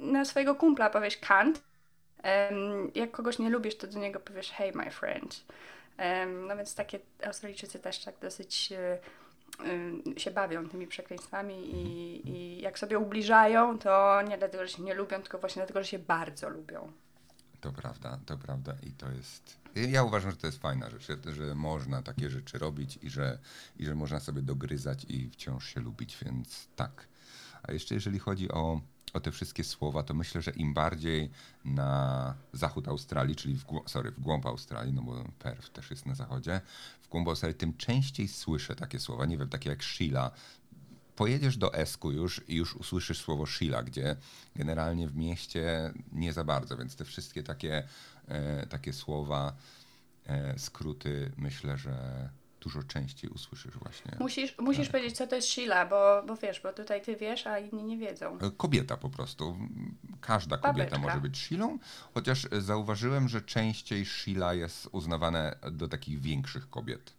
[0.00, 1.62] na swojego kumpla powiesz kant.
[2.22, 5.44] Em, jak kogoś nie lubisz, to do niego powiesz hey my friend.
[5.96, 8.98] Em, no więc takie Australijczycy też tak dosyć e,
[9.64, 14.82] em, się bawią tymi przekleństwami i, i jak sobie ubliżają, to nie dlatego, że się
[14.82, 16.92] nie lubią, tylko właśnie dlatego, że się bardzo lubią.
[17.60, 19.58] to prawda, to prawda i to jest...
[19.74, 23.38] Ja uważam, że to jest fajna rzecz, że, że można takie rzeczy robić i że,
[23.76, 27.08] i że można sobie dogryzać i wciąż się lubić, więc tak.
[27.62, 28.80] A jeszcze jeżeli chodzi o,
[29.12, 31.30] o te wszystkie słowa, to myślę, że im bardziej
[31.64, 36.06] na zachód Australii, czyli w, głą- sorry, w głąb Australii, no bo Perth też jest
[36.06, 36.60] na zachodzie,
[37.02, 40.30] w głąb Australii, tym częściej słyszę takie słowa, nie wiem, takie jak Sheila,
[41.16, 44.16] pojedziesz do Esku już i już usłyszysz słowo Sheila, gdzie
[44.56, 47.88] generalnie w mieście nie za bardzo, więc te wszystkie takie,
[48.28, 49.56] e, takie słowa,
[50.26, 52.28] e, skróty, myślę, że
[52.68, 54.16] dużo częściej usłyszysz właśnie.
[54.20, 54.92] Musisz, musisz Tak.
[54.92, 57.98] powiedzieć, co to jest Sheila, bo, bo wiesz, bo tutaj ty wiesz, a inni nie
[57.98, 58.38] wiedzą.
[58.38, 59.58] E, Kobieta po prostu.
[60.20, 60.98] Każda kobieta Babeczka.
[60.98, 61.78] może być Shilą,
[62.14, 67.12] chociaż e, zauważyłem, że częściej Sheila jest uznawane do takich większych kobiet.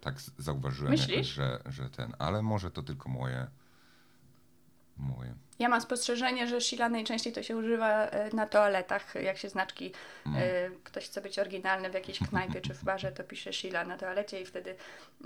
[0.00, 1.26] Tak zauważyłem, Myślisz?
[1.26, 3.46] że, że ten, ale może to tylko moje.
[4.96, 5.34] Moje.
[5.58, 9.92] Ja mam spostrzeżenie, że Sheila najczęściej to się używa e, na toaletach, jak się znaczki,
[10.26, 10.42] Mm.
[10.42, 13.98] e, ktoś chce być oryginalny w jakiejś knajpie czy w barze, to pisze Sheila na
[13.98, 14.76] toalecie i wtedy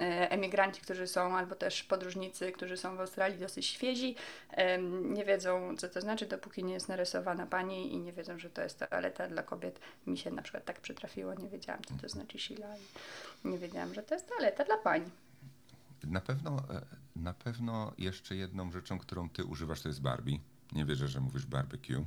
[0.00, 4.14] e, emigranci, którzy są, albo też podróżnicy, którzy są w Australii dosyć świezi,
[4.50, 8.50] em, nie wiedzą, co to znaczy, dopóki nie jest narysowana pani i nie wiedzą, że
[8.50, 9.80] to jest toaleta dla kobiet.
[10.06, 12.68] Mi się na przykład tak przytrafiło, nie wiedziałam, co to znaczy Sheila
[13.44, 15.10] i nie wiedziałam, że to jest toaleta dla pań.
[16.04, 16.80] Na pewno, e,
[17.16, 20.38] na pewno jeszcze jedną rzeczą, którą ty używasz, to jest Barbie.
[20.72, 22.06] Nie wierzę, że mówisz barbecue.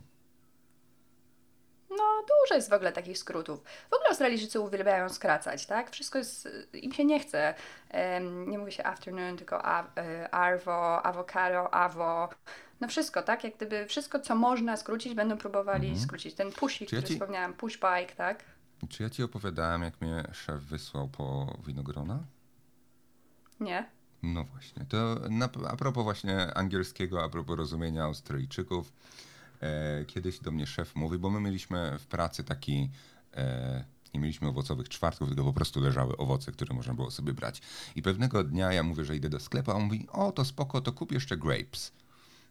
[1.90, 3.64] No, dużo jest w ogóle takich skrótów.
[3.90, 5.92] W ogóle Australijczycy uwielbiają skracać, tak?
[5.92, 7.54] Wszystko jest, im się nie chce.
[7.90, 12.30] Em, nie mówi się afternoon, tylko a, e, arvo, avocado, avo.
[12.82, 13.44] No wszystko, tak?
[13.44, 16.36] Jak gdyby wszystko, co można skrócić, będą próbowali skrócić.
[16.36, 18.44] Ten pushik, Czy ja który ci- wspomniałam, push bike, tak?
[18.90, 22.20] Czy ja ci opowiadałem, jak mnie szef wysłał po winogrona?
[23.62, 23.90] Nie?
[24.24, 24.86] No właśnie.
[24.86, 28.94] To na, a propos właśnie angielskiego, a propos rozumienia Australijczyków.
[29.62, 32.90] E, kiedyś do mnie szef mówi, bo my mieliśmy w pracy taki,
[33.34, 37.62] e, nie mieliśmy owocowych czwartków, tylko po prostu leżały owoce, które można było sobie brać.
[37.96, 40.82] I pewnego dnia ja mówię, że idę do sklepu, a on mówi, o to spoko,
[40.82, 41.92] to kup jeszcze grapes.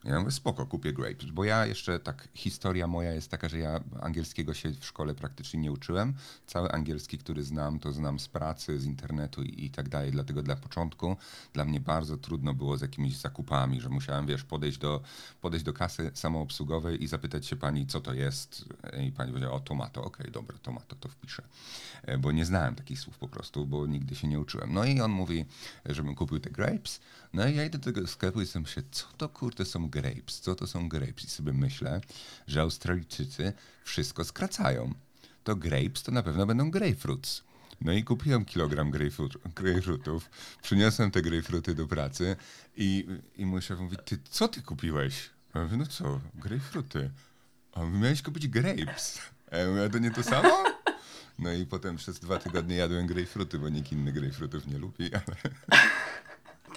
[0.04, 3.80] Ja mówię, spoko, kupię grapes, bo ja jeszcze tak, historia moja jest taka, że ja
[4.00, 6.14] angielskiego się w szkole praktycznie nie uczyłem.
[6.46, 10.10] Cały angielski, który znam, to znam z pracy, z internetu i, i tak dalej.
[10.10, 11.16] Dlatego dla początku
[11.52, 15.02] dla mnie bardzo trudno było z jakimiś zakupami, że musiałem, wiesz, podejść do,
[15.40, 18.64] podejść do kasy samoobsługowej i zapytać się pani, co to jest.
[19.06, 21.42] I pani powiedziała, o tomato, okej, dobra, tomato, to wpiszę.
[22.02, 24.72] E, Bo nie znałem takich słów po prostu, bo nigdy się nie uczyłem.
[24.72, 25.44] No i on mówi,
[25.86, 27.00] żebym kupił te grapes.
[27.32, 30.40] No i ja idę do tego sklepu i sobie myślę, co to kurde są grapes?
[30.40, 31.24] Co to są grapes?
[31.24, 32.00] I sobie myślę,
[32.46, 33.52] że Australijczycy
[33.84, 34.94] wszystko skracają.
[35.44, 37.42] To grapes to na pewno będą grapefruits.
[37.80, 40.30] No i kupiłem kilogram grapefruit, grapefruitów,
[40.62, 42.36] przyniosłem te grapefruity do pracy
[42.76, 45.30] i, i mój szef mówi, ty co ty kupiłeś?
[45.54, 47.10] Ja mówię, no co, grapefruity.
[47.72, 49.18] A on miałeś kupić grapes.
[49.52, 50.64] A ja mówię, a to nie to samo?
[51.38, 55.36] No i potem przez dwa tygodnie jadłem grapefruity, bo nikt inny grapefruitów nie lubi, ale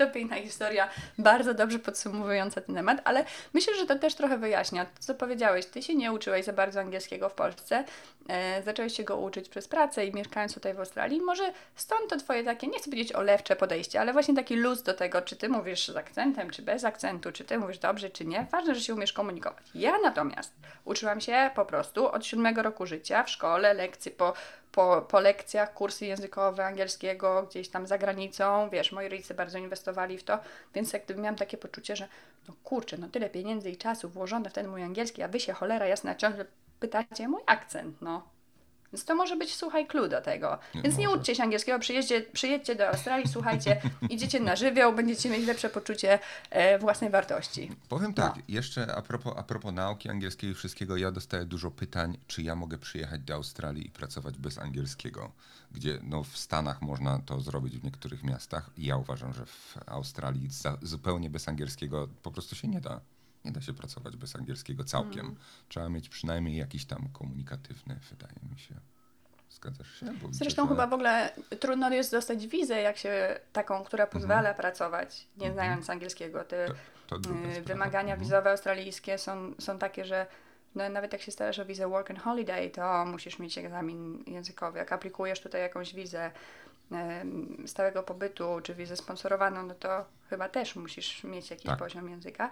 [0.04, 4.86] To piękna historia, bardzo dobrze podsumowująca ten temat, ale myślę, że to też trochę wyjaśnia.
[4.86, 7.84] To, co powiedziałeś, ty się nie uczyłeś za bardzo angielskiego w Polsce,
[8.30, 11.22] e, zacząłeś się go uczyć przez pracę i mieszkając tutaj w Australii.
[11.22, 14.94] Może stąd to twoje takie, nie chcę powiedzieć olewcze podejście, ale właśnie taki luz do
[14.94, 18.48] tego, czy ty mówisz z akcentem, czy bez akcentu, czy ty mówisz dobrze, czy nie.
[18.52, 19.64] Ważne, że się umiesz komunikować.
[19.76, 20.54] Ja natomiast
[20.86, 24.34] uczyłam się po prostu od siódmego roku życia w szkole, lekcje po
[24.74, 30.18] po, po lekcjach, kursy językowe angielskiego gdzieś tam za granicą, wiesz, moi rodzice bardzo inwestowali
[30.18, 30.40] w to,
[30.76, 32.08] więc jak gdyby miałam takie poczucie, że
[32.48, 35.54] no kurczę, no tyle pieniędzy i czasu włożone w ten mój angielski, a wy się
[35.54, 36.46] cholera jasna ciągle
[36.80, 38.33] pytacie mój akcent, no.
[38.94, 40.60] Więc to może być, słuchaj, clue do tego.
[40.76, 45.48] Więc nie uczcie się angielskiego, przyjeźdźcie, przyjedźcie do Australii, słuchajcie, idziecie na żywioł, będziecie mieć
[45.48, 47.72] lepsze poczucie e, własnej wartości.
[47.90, 48.42] Powiem tak, no.
[48.48, 52.56] jeszcze a propos, a propos nauki angielskiej i wszystkiego, ja dostaję dużo pytań, czy ja
[52.56, 55.32] mogę przyjechać do Australii i pracować bez angielskiego,
[55.72, 58.70] gdzie no, w Stanach można to zrobić w niektórych miastach.
[58.78, 63.02] I ja uważam, że w Australii za, zupełnie bez angielskiego po prostu się nie da.
[63.46, 65.26] Nie da się pracować bez angielskiego całkiem.
[65.26, 65.36] Mm.
[65.70, 68.76] Trzeba mieć przynajmniej jakiś tam komunikatywny, wydaje mi się.
[69.50, 70.06] Zgadzasz się?
[70.06, 70.68] Bo Zresztą widzę, że...
[70.68, 74.22] chyba w ogóle trudno jest dostać wizę, jak się taką, która mhm.
[74.22, 74.62] pozwala mm -hmm.
[74.62, 75.62] pracować, nie mm -hmm.
[75.62, 76.44] znając angielskiego.
[76.44, 76.68] Te
[77.08, 78.20] to, to y, wymagania -hmm.
[78.20, 80.28] wizowe australijskie są, są takie, że
[80.76, 84.80] no, nawet jak się starasz o wizę work and holiday, to musisz mieć egzamin językowy.
[84.80, 86.32] Jak aplikujesz tutaj jakąś wizę
[87.66, 92.50] stałego pobytu czy wizę sponsorowaną, no to chyba też musisz mieć jakiś tak, poziom języka.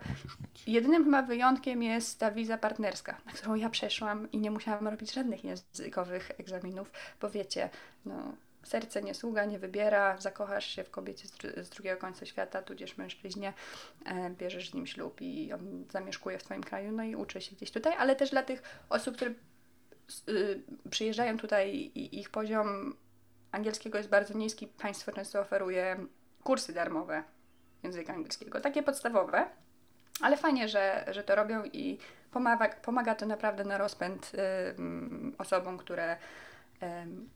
[0.67, 5.13] Jedynym chyba wyjątkiem jest ta wiza partnerska, na którą ja przeszłam i nie musiałam robić
[5.13, 7.69] żadnych językowych egzaminów, bo wiecie,
[8.05, 12.61] no, serce nie sługa, nie wybiera, zakochasz się w kobiecie z, z drugiego końca świata,
[12.61, 13.53] tudzież mężczyźnie,
[14.05, 17.55] e, bierzesz z nim ślub i on zamieszkuje w Twoim kraju, no i uczy się
[17.55, 19.31] gdzieś tutaj, ale też dla tych osób, które
[20.29, 22.95] y, przyjeżdżają tutaj i ich poziom
[23.51, 25.97] angielskiego jest bardzo niski, państwo często oferuje
[26.43, 27.23] kursy darmowe
[27.83, 29.45] języka angielskiego, takie podstawowe,
[30.21, 31.97] ale fajnie, że, że to robią i
[32.31, 34.37] pomaga, pomaga to naprawdę na rozpęd y,
[35.37, 36.17] osobom, które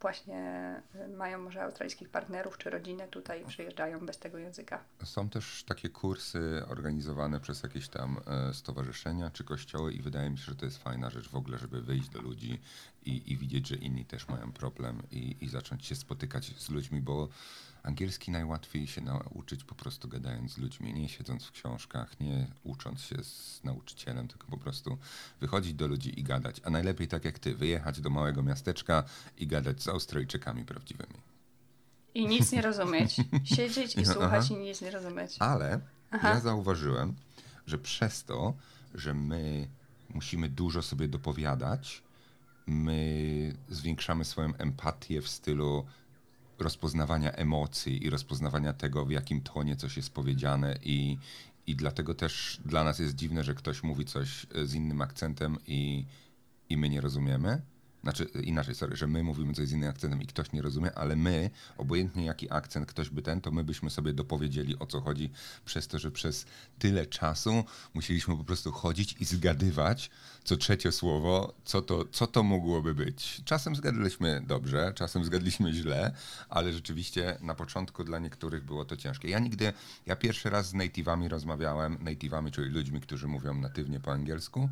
[0.01, 0.81] właśnie
[1.17, 4.84] mają może australijskich partnerów czy rodzinę tutaj przyjeżdżają bez tego języka.
[5.03, 10.38] Są też takie kursy organizowane przez jakieś tam e, stowarzyszenia czy kościoły i wydaje mi
[10.38, 12.62] się, że to jest fajna rzecz w ogóle, żeby wyjść do ludzi
[13.05, 17.01] i, i widzieć, że inni też mają problem i, i zacząć się spotykać z ludźmi,
[17.01, 17.29] bo
[17.86, 23.02] Angielski najłatwiej się nauczyć po prostu gadając z ludźmi, nie siedząc w książkach, nie ucząc
[23.02, 24.98] się z nauczycielem, tylko po prostu
[25.39, 26.62] wychodzić do ludzi i gadać.
[26.63, 29.04] A najlepiej tak jak ty, wyjechać do małego miasteczka
[29.38, 31.15] i gadać z Australijczykami prawdziwymi.
[32.13, 33.15] I nic nie rozumieć.
[33.43, 34.56] Siedzieć i słuchać Aha.
[34.56, 35.36] i nic nie rozumieć.
[35.39, 35.80] Ale
[36.12, 36.30] Aha.
[36.30, 37.15] ja zauważyłem,
[37.67, 38.54] że przez to,
[38.93, 39.67] że my
[40.10, 42.04] musimy dużo sobie dopowiadać,
[42.67, 45.86] my zwiększamy swoją empatię w stylu
[46.60, 51.18] rozpoznawania emocji i rozpoznawania tego, w jakim tonie coś jest powiedziane i,
[51.68, 56.06] i dlatego też dla nas jest dziwne, że ktoś mówi coś z innym akcentem i,
[56.70, 57.62] i my nie rozumiemy.
[58.06, 61.15] Znaczy inaczej, sorry, że my mówimy coś z innym akcentem i ktoś nie rozumie, ale
[61.15, 65.30] my, obojętnie jaki akcent ktoś by ten, to my byśmy sobie dopowiedzieli o co chodzi,
[65.65, 66.46] przez to, że przez
[66.80, 67.63] tyle czasu
[67.94, 70.10] musieliśmy po prostu chodzić i zgadywać
[70.44, 73.41] co trzecie słowo, co to, co to mogłoby być.
[73.46, 76.12] Czasem zgadliśmy dobrze, czasem zgadliśmy źle,
[76.50, 79.30] ale rzeczywiście na początku dla niektórych było to ciężkie.
[79.30, 79.74] Ja nigdy,
[80.06, 84.70] ja pierwszy raz z native'ami rozmawiałem, native'ami, czyli ludźmi, którzy mówią natywnie po angielsku,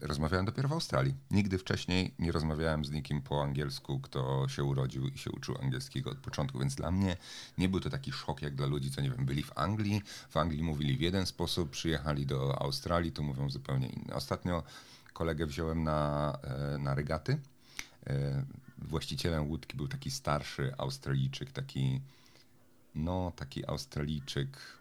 [0.00, 1.14] rozmawiałem dopiero w Australii.
[1.30, 6.10] Nigdy wcześniej nie rozmawiałem z nikim po angielsku, kto się urodził i się uczył angielskiego
[6.10, 7.16] od początku, więc dla mnie
[7.58, 10.36] nie był to taki szok jak dla ludzi, co nie wiem, byli w Anglii, w
[10.36, 14.14] Anglii mówili w jeden sposób, przyjechali do Australii, to mówią zupełnie inny.
[14.14, 14.62] Ostatnio
[15.12, 17.38] kolegę wziąłem na, e, na regaty.
[18.06, 18.44] E,
[18.78, 22.00] właścicielem łódki był taki starszy Australijczyk, taki
[22.94, 24.79] no, taki Australijczyk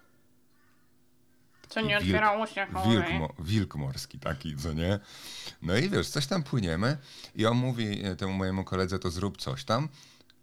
[1.70, 5.00] co nie otwierało się wilk, mo, wilk morski taki, co nie?
[5.62, 6.98] No i wiesz, coś tam płyniemy
[7.36, 9.90] i on mówi e, temu mojemu koledze, to zrób coś tam.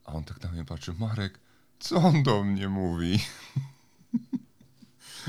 [0.04, 1.38] A on tak na mnie patrzy, Marek,
[1.78, 3.18] co on do mnie mówi?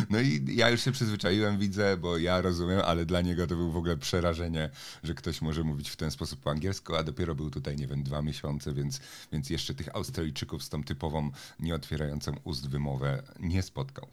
[0.10, 3.72] No i ja już się przyzwyczaiłem, widzę, bo ja rozumiem, ale dla niego to było
[3.72, 4.70] w ogóle przerażenie,
[5.04, 8.04] że ktoś może mówić w ten sposób po angielsku, a dopiero był tutaj, nie wiem,
[8.04, 14.08] dwa miesiące, więc, więc jeszcze tych Australijczyków z tą typową, nieotwierającą ust wymowę nie spotkał.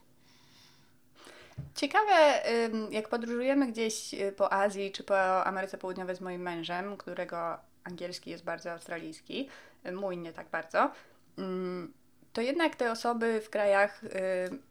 [1.74, 2.42] Ciekawe,
[2.90, 8.30] jak podróżujemy gdzieś y, po Azji czy po Ameryce Południowej z moim mężem, którego angielski
[8.30, 9.48] jest bardzo australijski,
[9.86, 10.90] y, mój nie tak bardzo,
[12.32, 14.08] to jednak te osoby w krajach, y,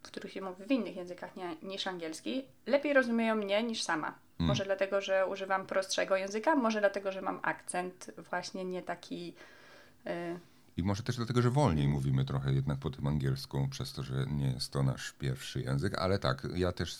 [0.04, 4.08] w których się mówi w innych językach nie, niż angielski, lepiej rozumieją mnie niż sama.
[4.08, 4.48] Hmm.
[4.48, 9.34] Może dlatego, że używam prostszego języka, może dlatego, że mam akcent właśnie nie taki
[10.78, 14.26] i może też dlatego, że wolniej mówimy trochę jednak po tym angielsku, przez to, że
[14.32, 17.00] nie jest to nasz pierwszy język, ale tak, ja też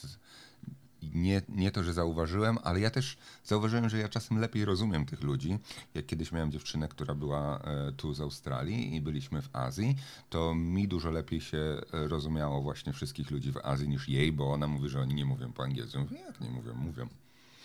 [1.14, 5.22] nie, nie to, że zauważyłem, ale ja też zauważyłem, że ja czasem lepiej rozumiem tych
[5.22, 5.58] ludzi.
[5.94, 9.96] Jak kiedyś miałem dziewczynę, która była e, tu z Australii i byliśmy w Azji,
[10.30, 14.54] to mi dużo lepiej się e, rozumiało właśnie wszystkich ludzi w Azji niż jej, bo
[14.54, 16.00] ona mówi, że oni nie mówią po angielsku.
[16.00, 16.74] Mówię, jak nie mówią?
[16.74, 17.08] Mówią.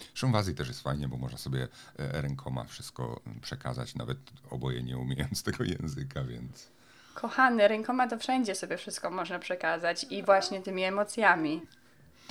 [0.01, 4.19] Zresztą w Azji też jest fajnie, bo można sobie e, rękoma wszystko przekazać, nawet
[4.51, 6.69] oboje nie umiejąc tego języka, więc...
[7.15, 11.63] Kochany, rękoma to wszędzie sobie wszystko można przekazać i właśnie tymi emocjami.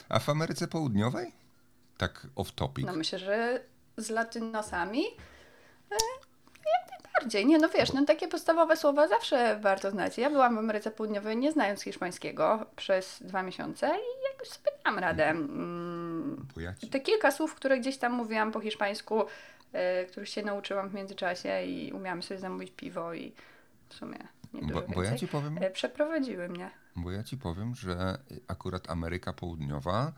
[0.09, 1.31] A w Ameryce Południowej?
[1.97, 2.85] Tak off topic.
[2.85, 3.63] No myślę, że
[3.97, 5.03] z latynosami
[5.91, 5.97] e,
[7.17, 7.45] najbardziej.
[7.45, 10.17] Nie, no wiesz, no takie podstawowe słowa zawsze warto znać.
[10.17, 14.99] Ja byłam w Ameryce Południowej nie znając hiszpańskiego przez dwa miesiące i jakoś sobie dam
[14.99, 15.29] radę.
[15.29, 16.06] Mm,
[16.79, 20.93] Ci, te kilka słów, które gdzieś tam mówiłam po hiszpańsku, y, których się nauczyłam w
[20.93, 23.33] międzyczasie i umiałam sobie zamówić piwo i
[23.89, 24.17] w sumie
[24.53, 26.71] nie bo, bo ja ci powiem, y, przeprowadziły mnie.
[26.95, 28.17] Bo ja ci powiem, że
[28.47, 30.13] akurat Ameryka Południowa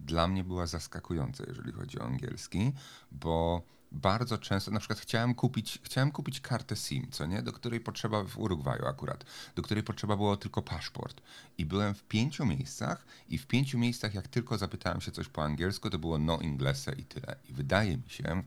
[0.00, 2.72] dla mnie była zaskakująca, jeżeli chodzi o angielski,
[3.12, 3.62] bo
[3.94, 8.24] bardzo często, na przykład chciałem kupić, chciałem kupić kartę SIM, co nie, do której potrzeba,
[8.24, 9.24] w Urugwaju akurat,
[9.56, 11.22] do której potrzeba było tylko paszport.
[11.58, 15.44] I byłem w pięciu miejscach i w pięciu miejscach, jak tylko zapytałem się coś po
[15.44, 17.36] angielsku, to było no inglese i tyle.
[17.48, 18.42] I wydaje mi się,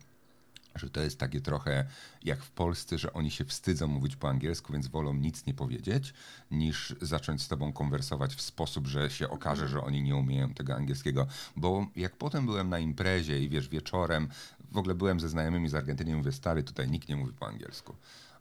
[0.80, 1.86] że to jest takie trochę
[2.24, 6.14] jak w Polsce, że oni się wstydzą mówić po angielsku, więc wolą nic nie powiedzieć,
[6.52, 10.76] niż zacząć z tobą konwersować w sposób, że się okaże, że oni nie umieją tego
[10.76, 11.28] angielskiego.
[11.56, 14.30] Bo jak potem byłem na imprezie i wiesz, wieczorem,
[14.72, 17.48] w ogóle byłem ze znajomymi z Argentyny i mówię, stary, tutaj nikt nie mówi po
[17.48, 17.96] angielsku.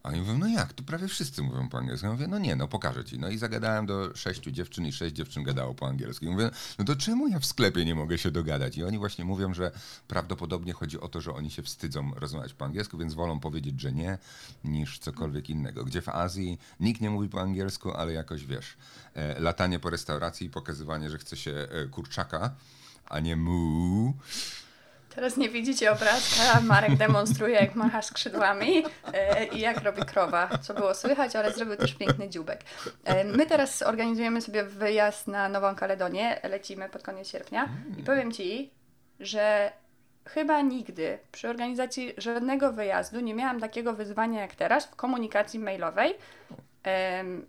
[0.07, 2.07] A oni mówią, no jak, tu prawie wszyscy mówią po angielsku.
[2.07, 3.19] Ja mówię, no nie, no pokażę ci.
[3.19, 6.25] No i zagadałem do sześciu dziewczyn i sześć dziewczyn gadało po angielsku.
[6.25, 8.77] I mówię, no to czemu ja w sklepie nie mogę się dogadać?
[8.77, 9.71] I oni właśnie mówią, że
[10.09, 13.93] prawdopodobnie chodzi o to, że oni się wstydzą rozmawiać po angielsku, więc wolą powiedzieć, że
[13.93, 14.19] nie,
[14.65, 15.85] niż cokolwiek innego.
[15.85, 18.77] Gdzie w Azji nikt nie mówi po angielsku, ale jakoś wiesz,
[19.15, 22.55] e, latanie po restauracji i pokazywanie, że chce się e, kurczaka,
[23.07, 24.15] a nie mu.
[25.17, 30.75] Teraz nie widzicie obrazka, Marek demonstruje jak macha skrzydłami e, i jak robi krowa, co
[30.75, 32.61] było słychać, ale zrobił też piękny dziubek.
[33.05, 38.33] E, my teraz organizujemy sobie wyjazd na Nową Kaledonię, lecimy pod koniec sierpnia i powiem
[38.33, 38.71] Ci,
[39.21, 39.73] że
[40.29, 46.15] chyba nigdy przy organizacji żadnego wyjazdu nie miałam takiego wyzwania jak teraz w komunikacji mailowej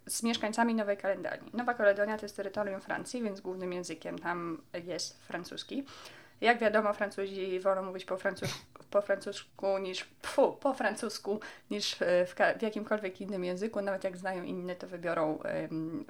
[0.05, 1.51] z mieszkańcami Nowej Kaledonii.
[1.53, 5.85] Nowa Kaledonia to jest terytorium Francji, więc głównym językiem tam jest francuski.
[6.41, 8.49] Jak wiadomo, Francuzi wolą mówić po, francus
[8.91, 11.39] po francusku niż pfu, po francusku
[11.71, 13.81] niż e, w, w jakimkolwiek innym języku.
[13.81, 15.39] Nawet jak znają inny, to wybiorą,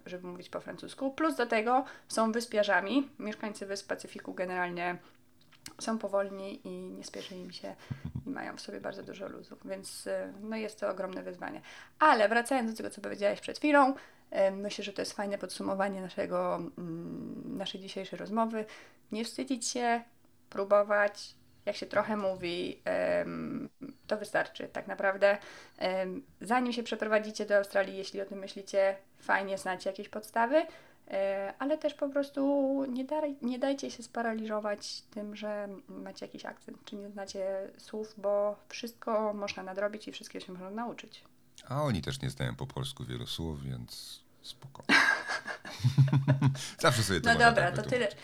[0.06, 1.12] żeby mówić po francusku.
[1.12, 3.10] Plus do tego są wyspiarzami.
[3.20, 4.98] Mieszkańcy wysp Pacyfiku generalnie
[5.80, 7.76] są powolni i nie spieszy im się
[8.26, 11.62] i mają w sobie bardzo dużo luzu, więc e, no jest to ogromne wyzwanie.
[12.00, 13.94] Ale wracając do tego, co powiedziałeś przed chwilą,
[14.52, 18.66] myślę, że to jest fajne podsumowanie naszego, mm, naszej dzisiejszej rozmowy.
[19.12, 20.04] Nie wstydzić się,
[20.50, 21.36] próbować,
[21.66, 22.82] jak się trochę mówi,
[24.08, 25.38] to wystarczy tak naprawdę.
[26.42, 30.66] Zanim się przeprowadzicie do Australii, jeśli o tym myślicie, fajnie znacie jakieś podstawy,
[31.12, 36.46] e, ale też po prostu nie, daj, nie dajcie się sparaliżować tym, że macie jakiś
[36.46, 41.24] akcent, czy nie znacie słów, bo wszystko można nadrobić i wszystkiego się można nauczyć.
[41.70, 44.84] A oni też nie znają po polsku wielu słów, więc spoko.
[46.80, 48.12] Zawsze sobie to No dobra, tak to wytłumaczyć.
[48.16, 48.24] tyle.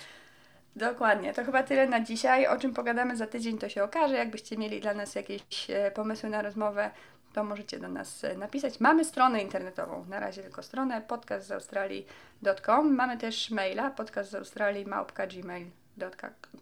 [0.75, 2.47] Dokładnie, to chyba tyle na dzisiaj.
[2.47, 4.15] O czym pogadamy za tydzień, to się okaże.
[4.15, 6.91] Jakbyście mieli dla nas jakieś e, pomysły na rozmowę,
[7.33, 8.79] to możecie do nas e, napisać.
[8.79, 12.95] Mamy stronę internetową, na razie tylko stronę podcastzaaustralii.com.
[12.95, 15.73] Mamy też maila podcastzaaustralii.gmail.com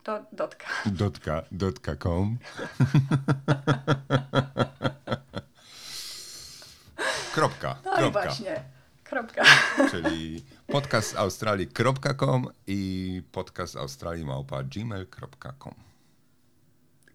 [0.04, 0.68] to, dotka.
[0.86, 2.38] Dotka, dotka.com.
[7.34, 8.22] Kropka, No kropka.
[8.22, 8.64] właśnie,
[9.12, 9.44] kropka.
[9.92, 15.74] Czyli podcastaustralii.com i podcastaustralii.gmail.com.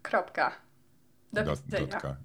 [0.01, 0.51] Kropka.
[1.33, 1.87] Do Dot- widzenia.
[1.87, 2.15] Dotka.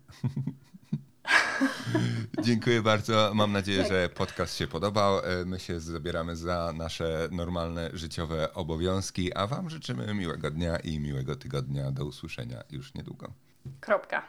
[2.42, 3.32] Dziękuję bardzo.
[3.34, 5.18] Mam nadzieję, że podcast się podobał.
[5.18, 11.00] E, My się zabieramy za nasze normalne życiowe obowiązki, a Wam życzymy miłego dnia i
[11.00, 11.90] miłego tygodnia.
[11.90, 13.32] Do usłyszenia już niedługo.
[13.80, 14.20] Kropka.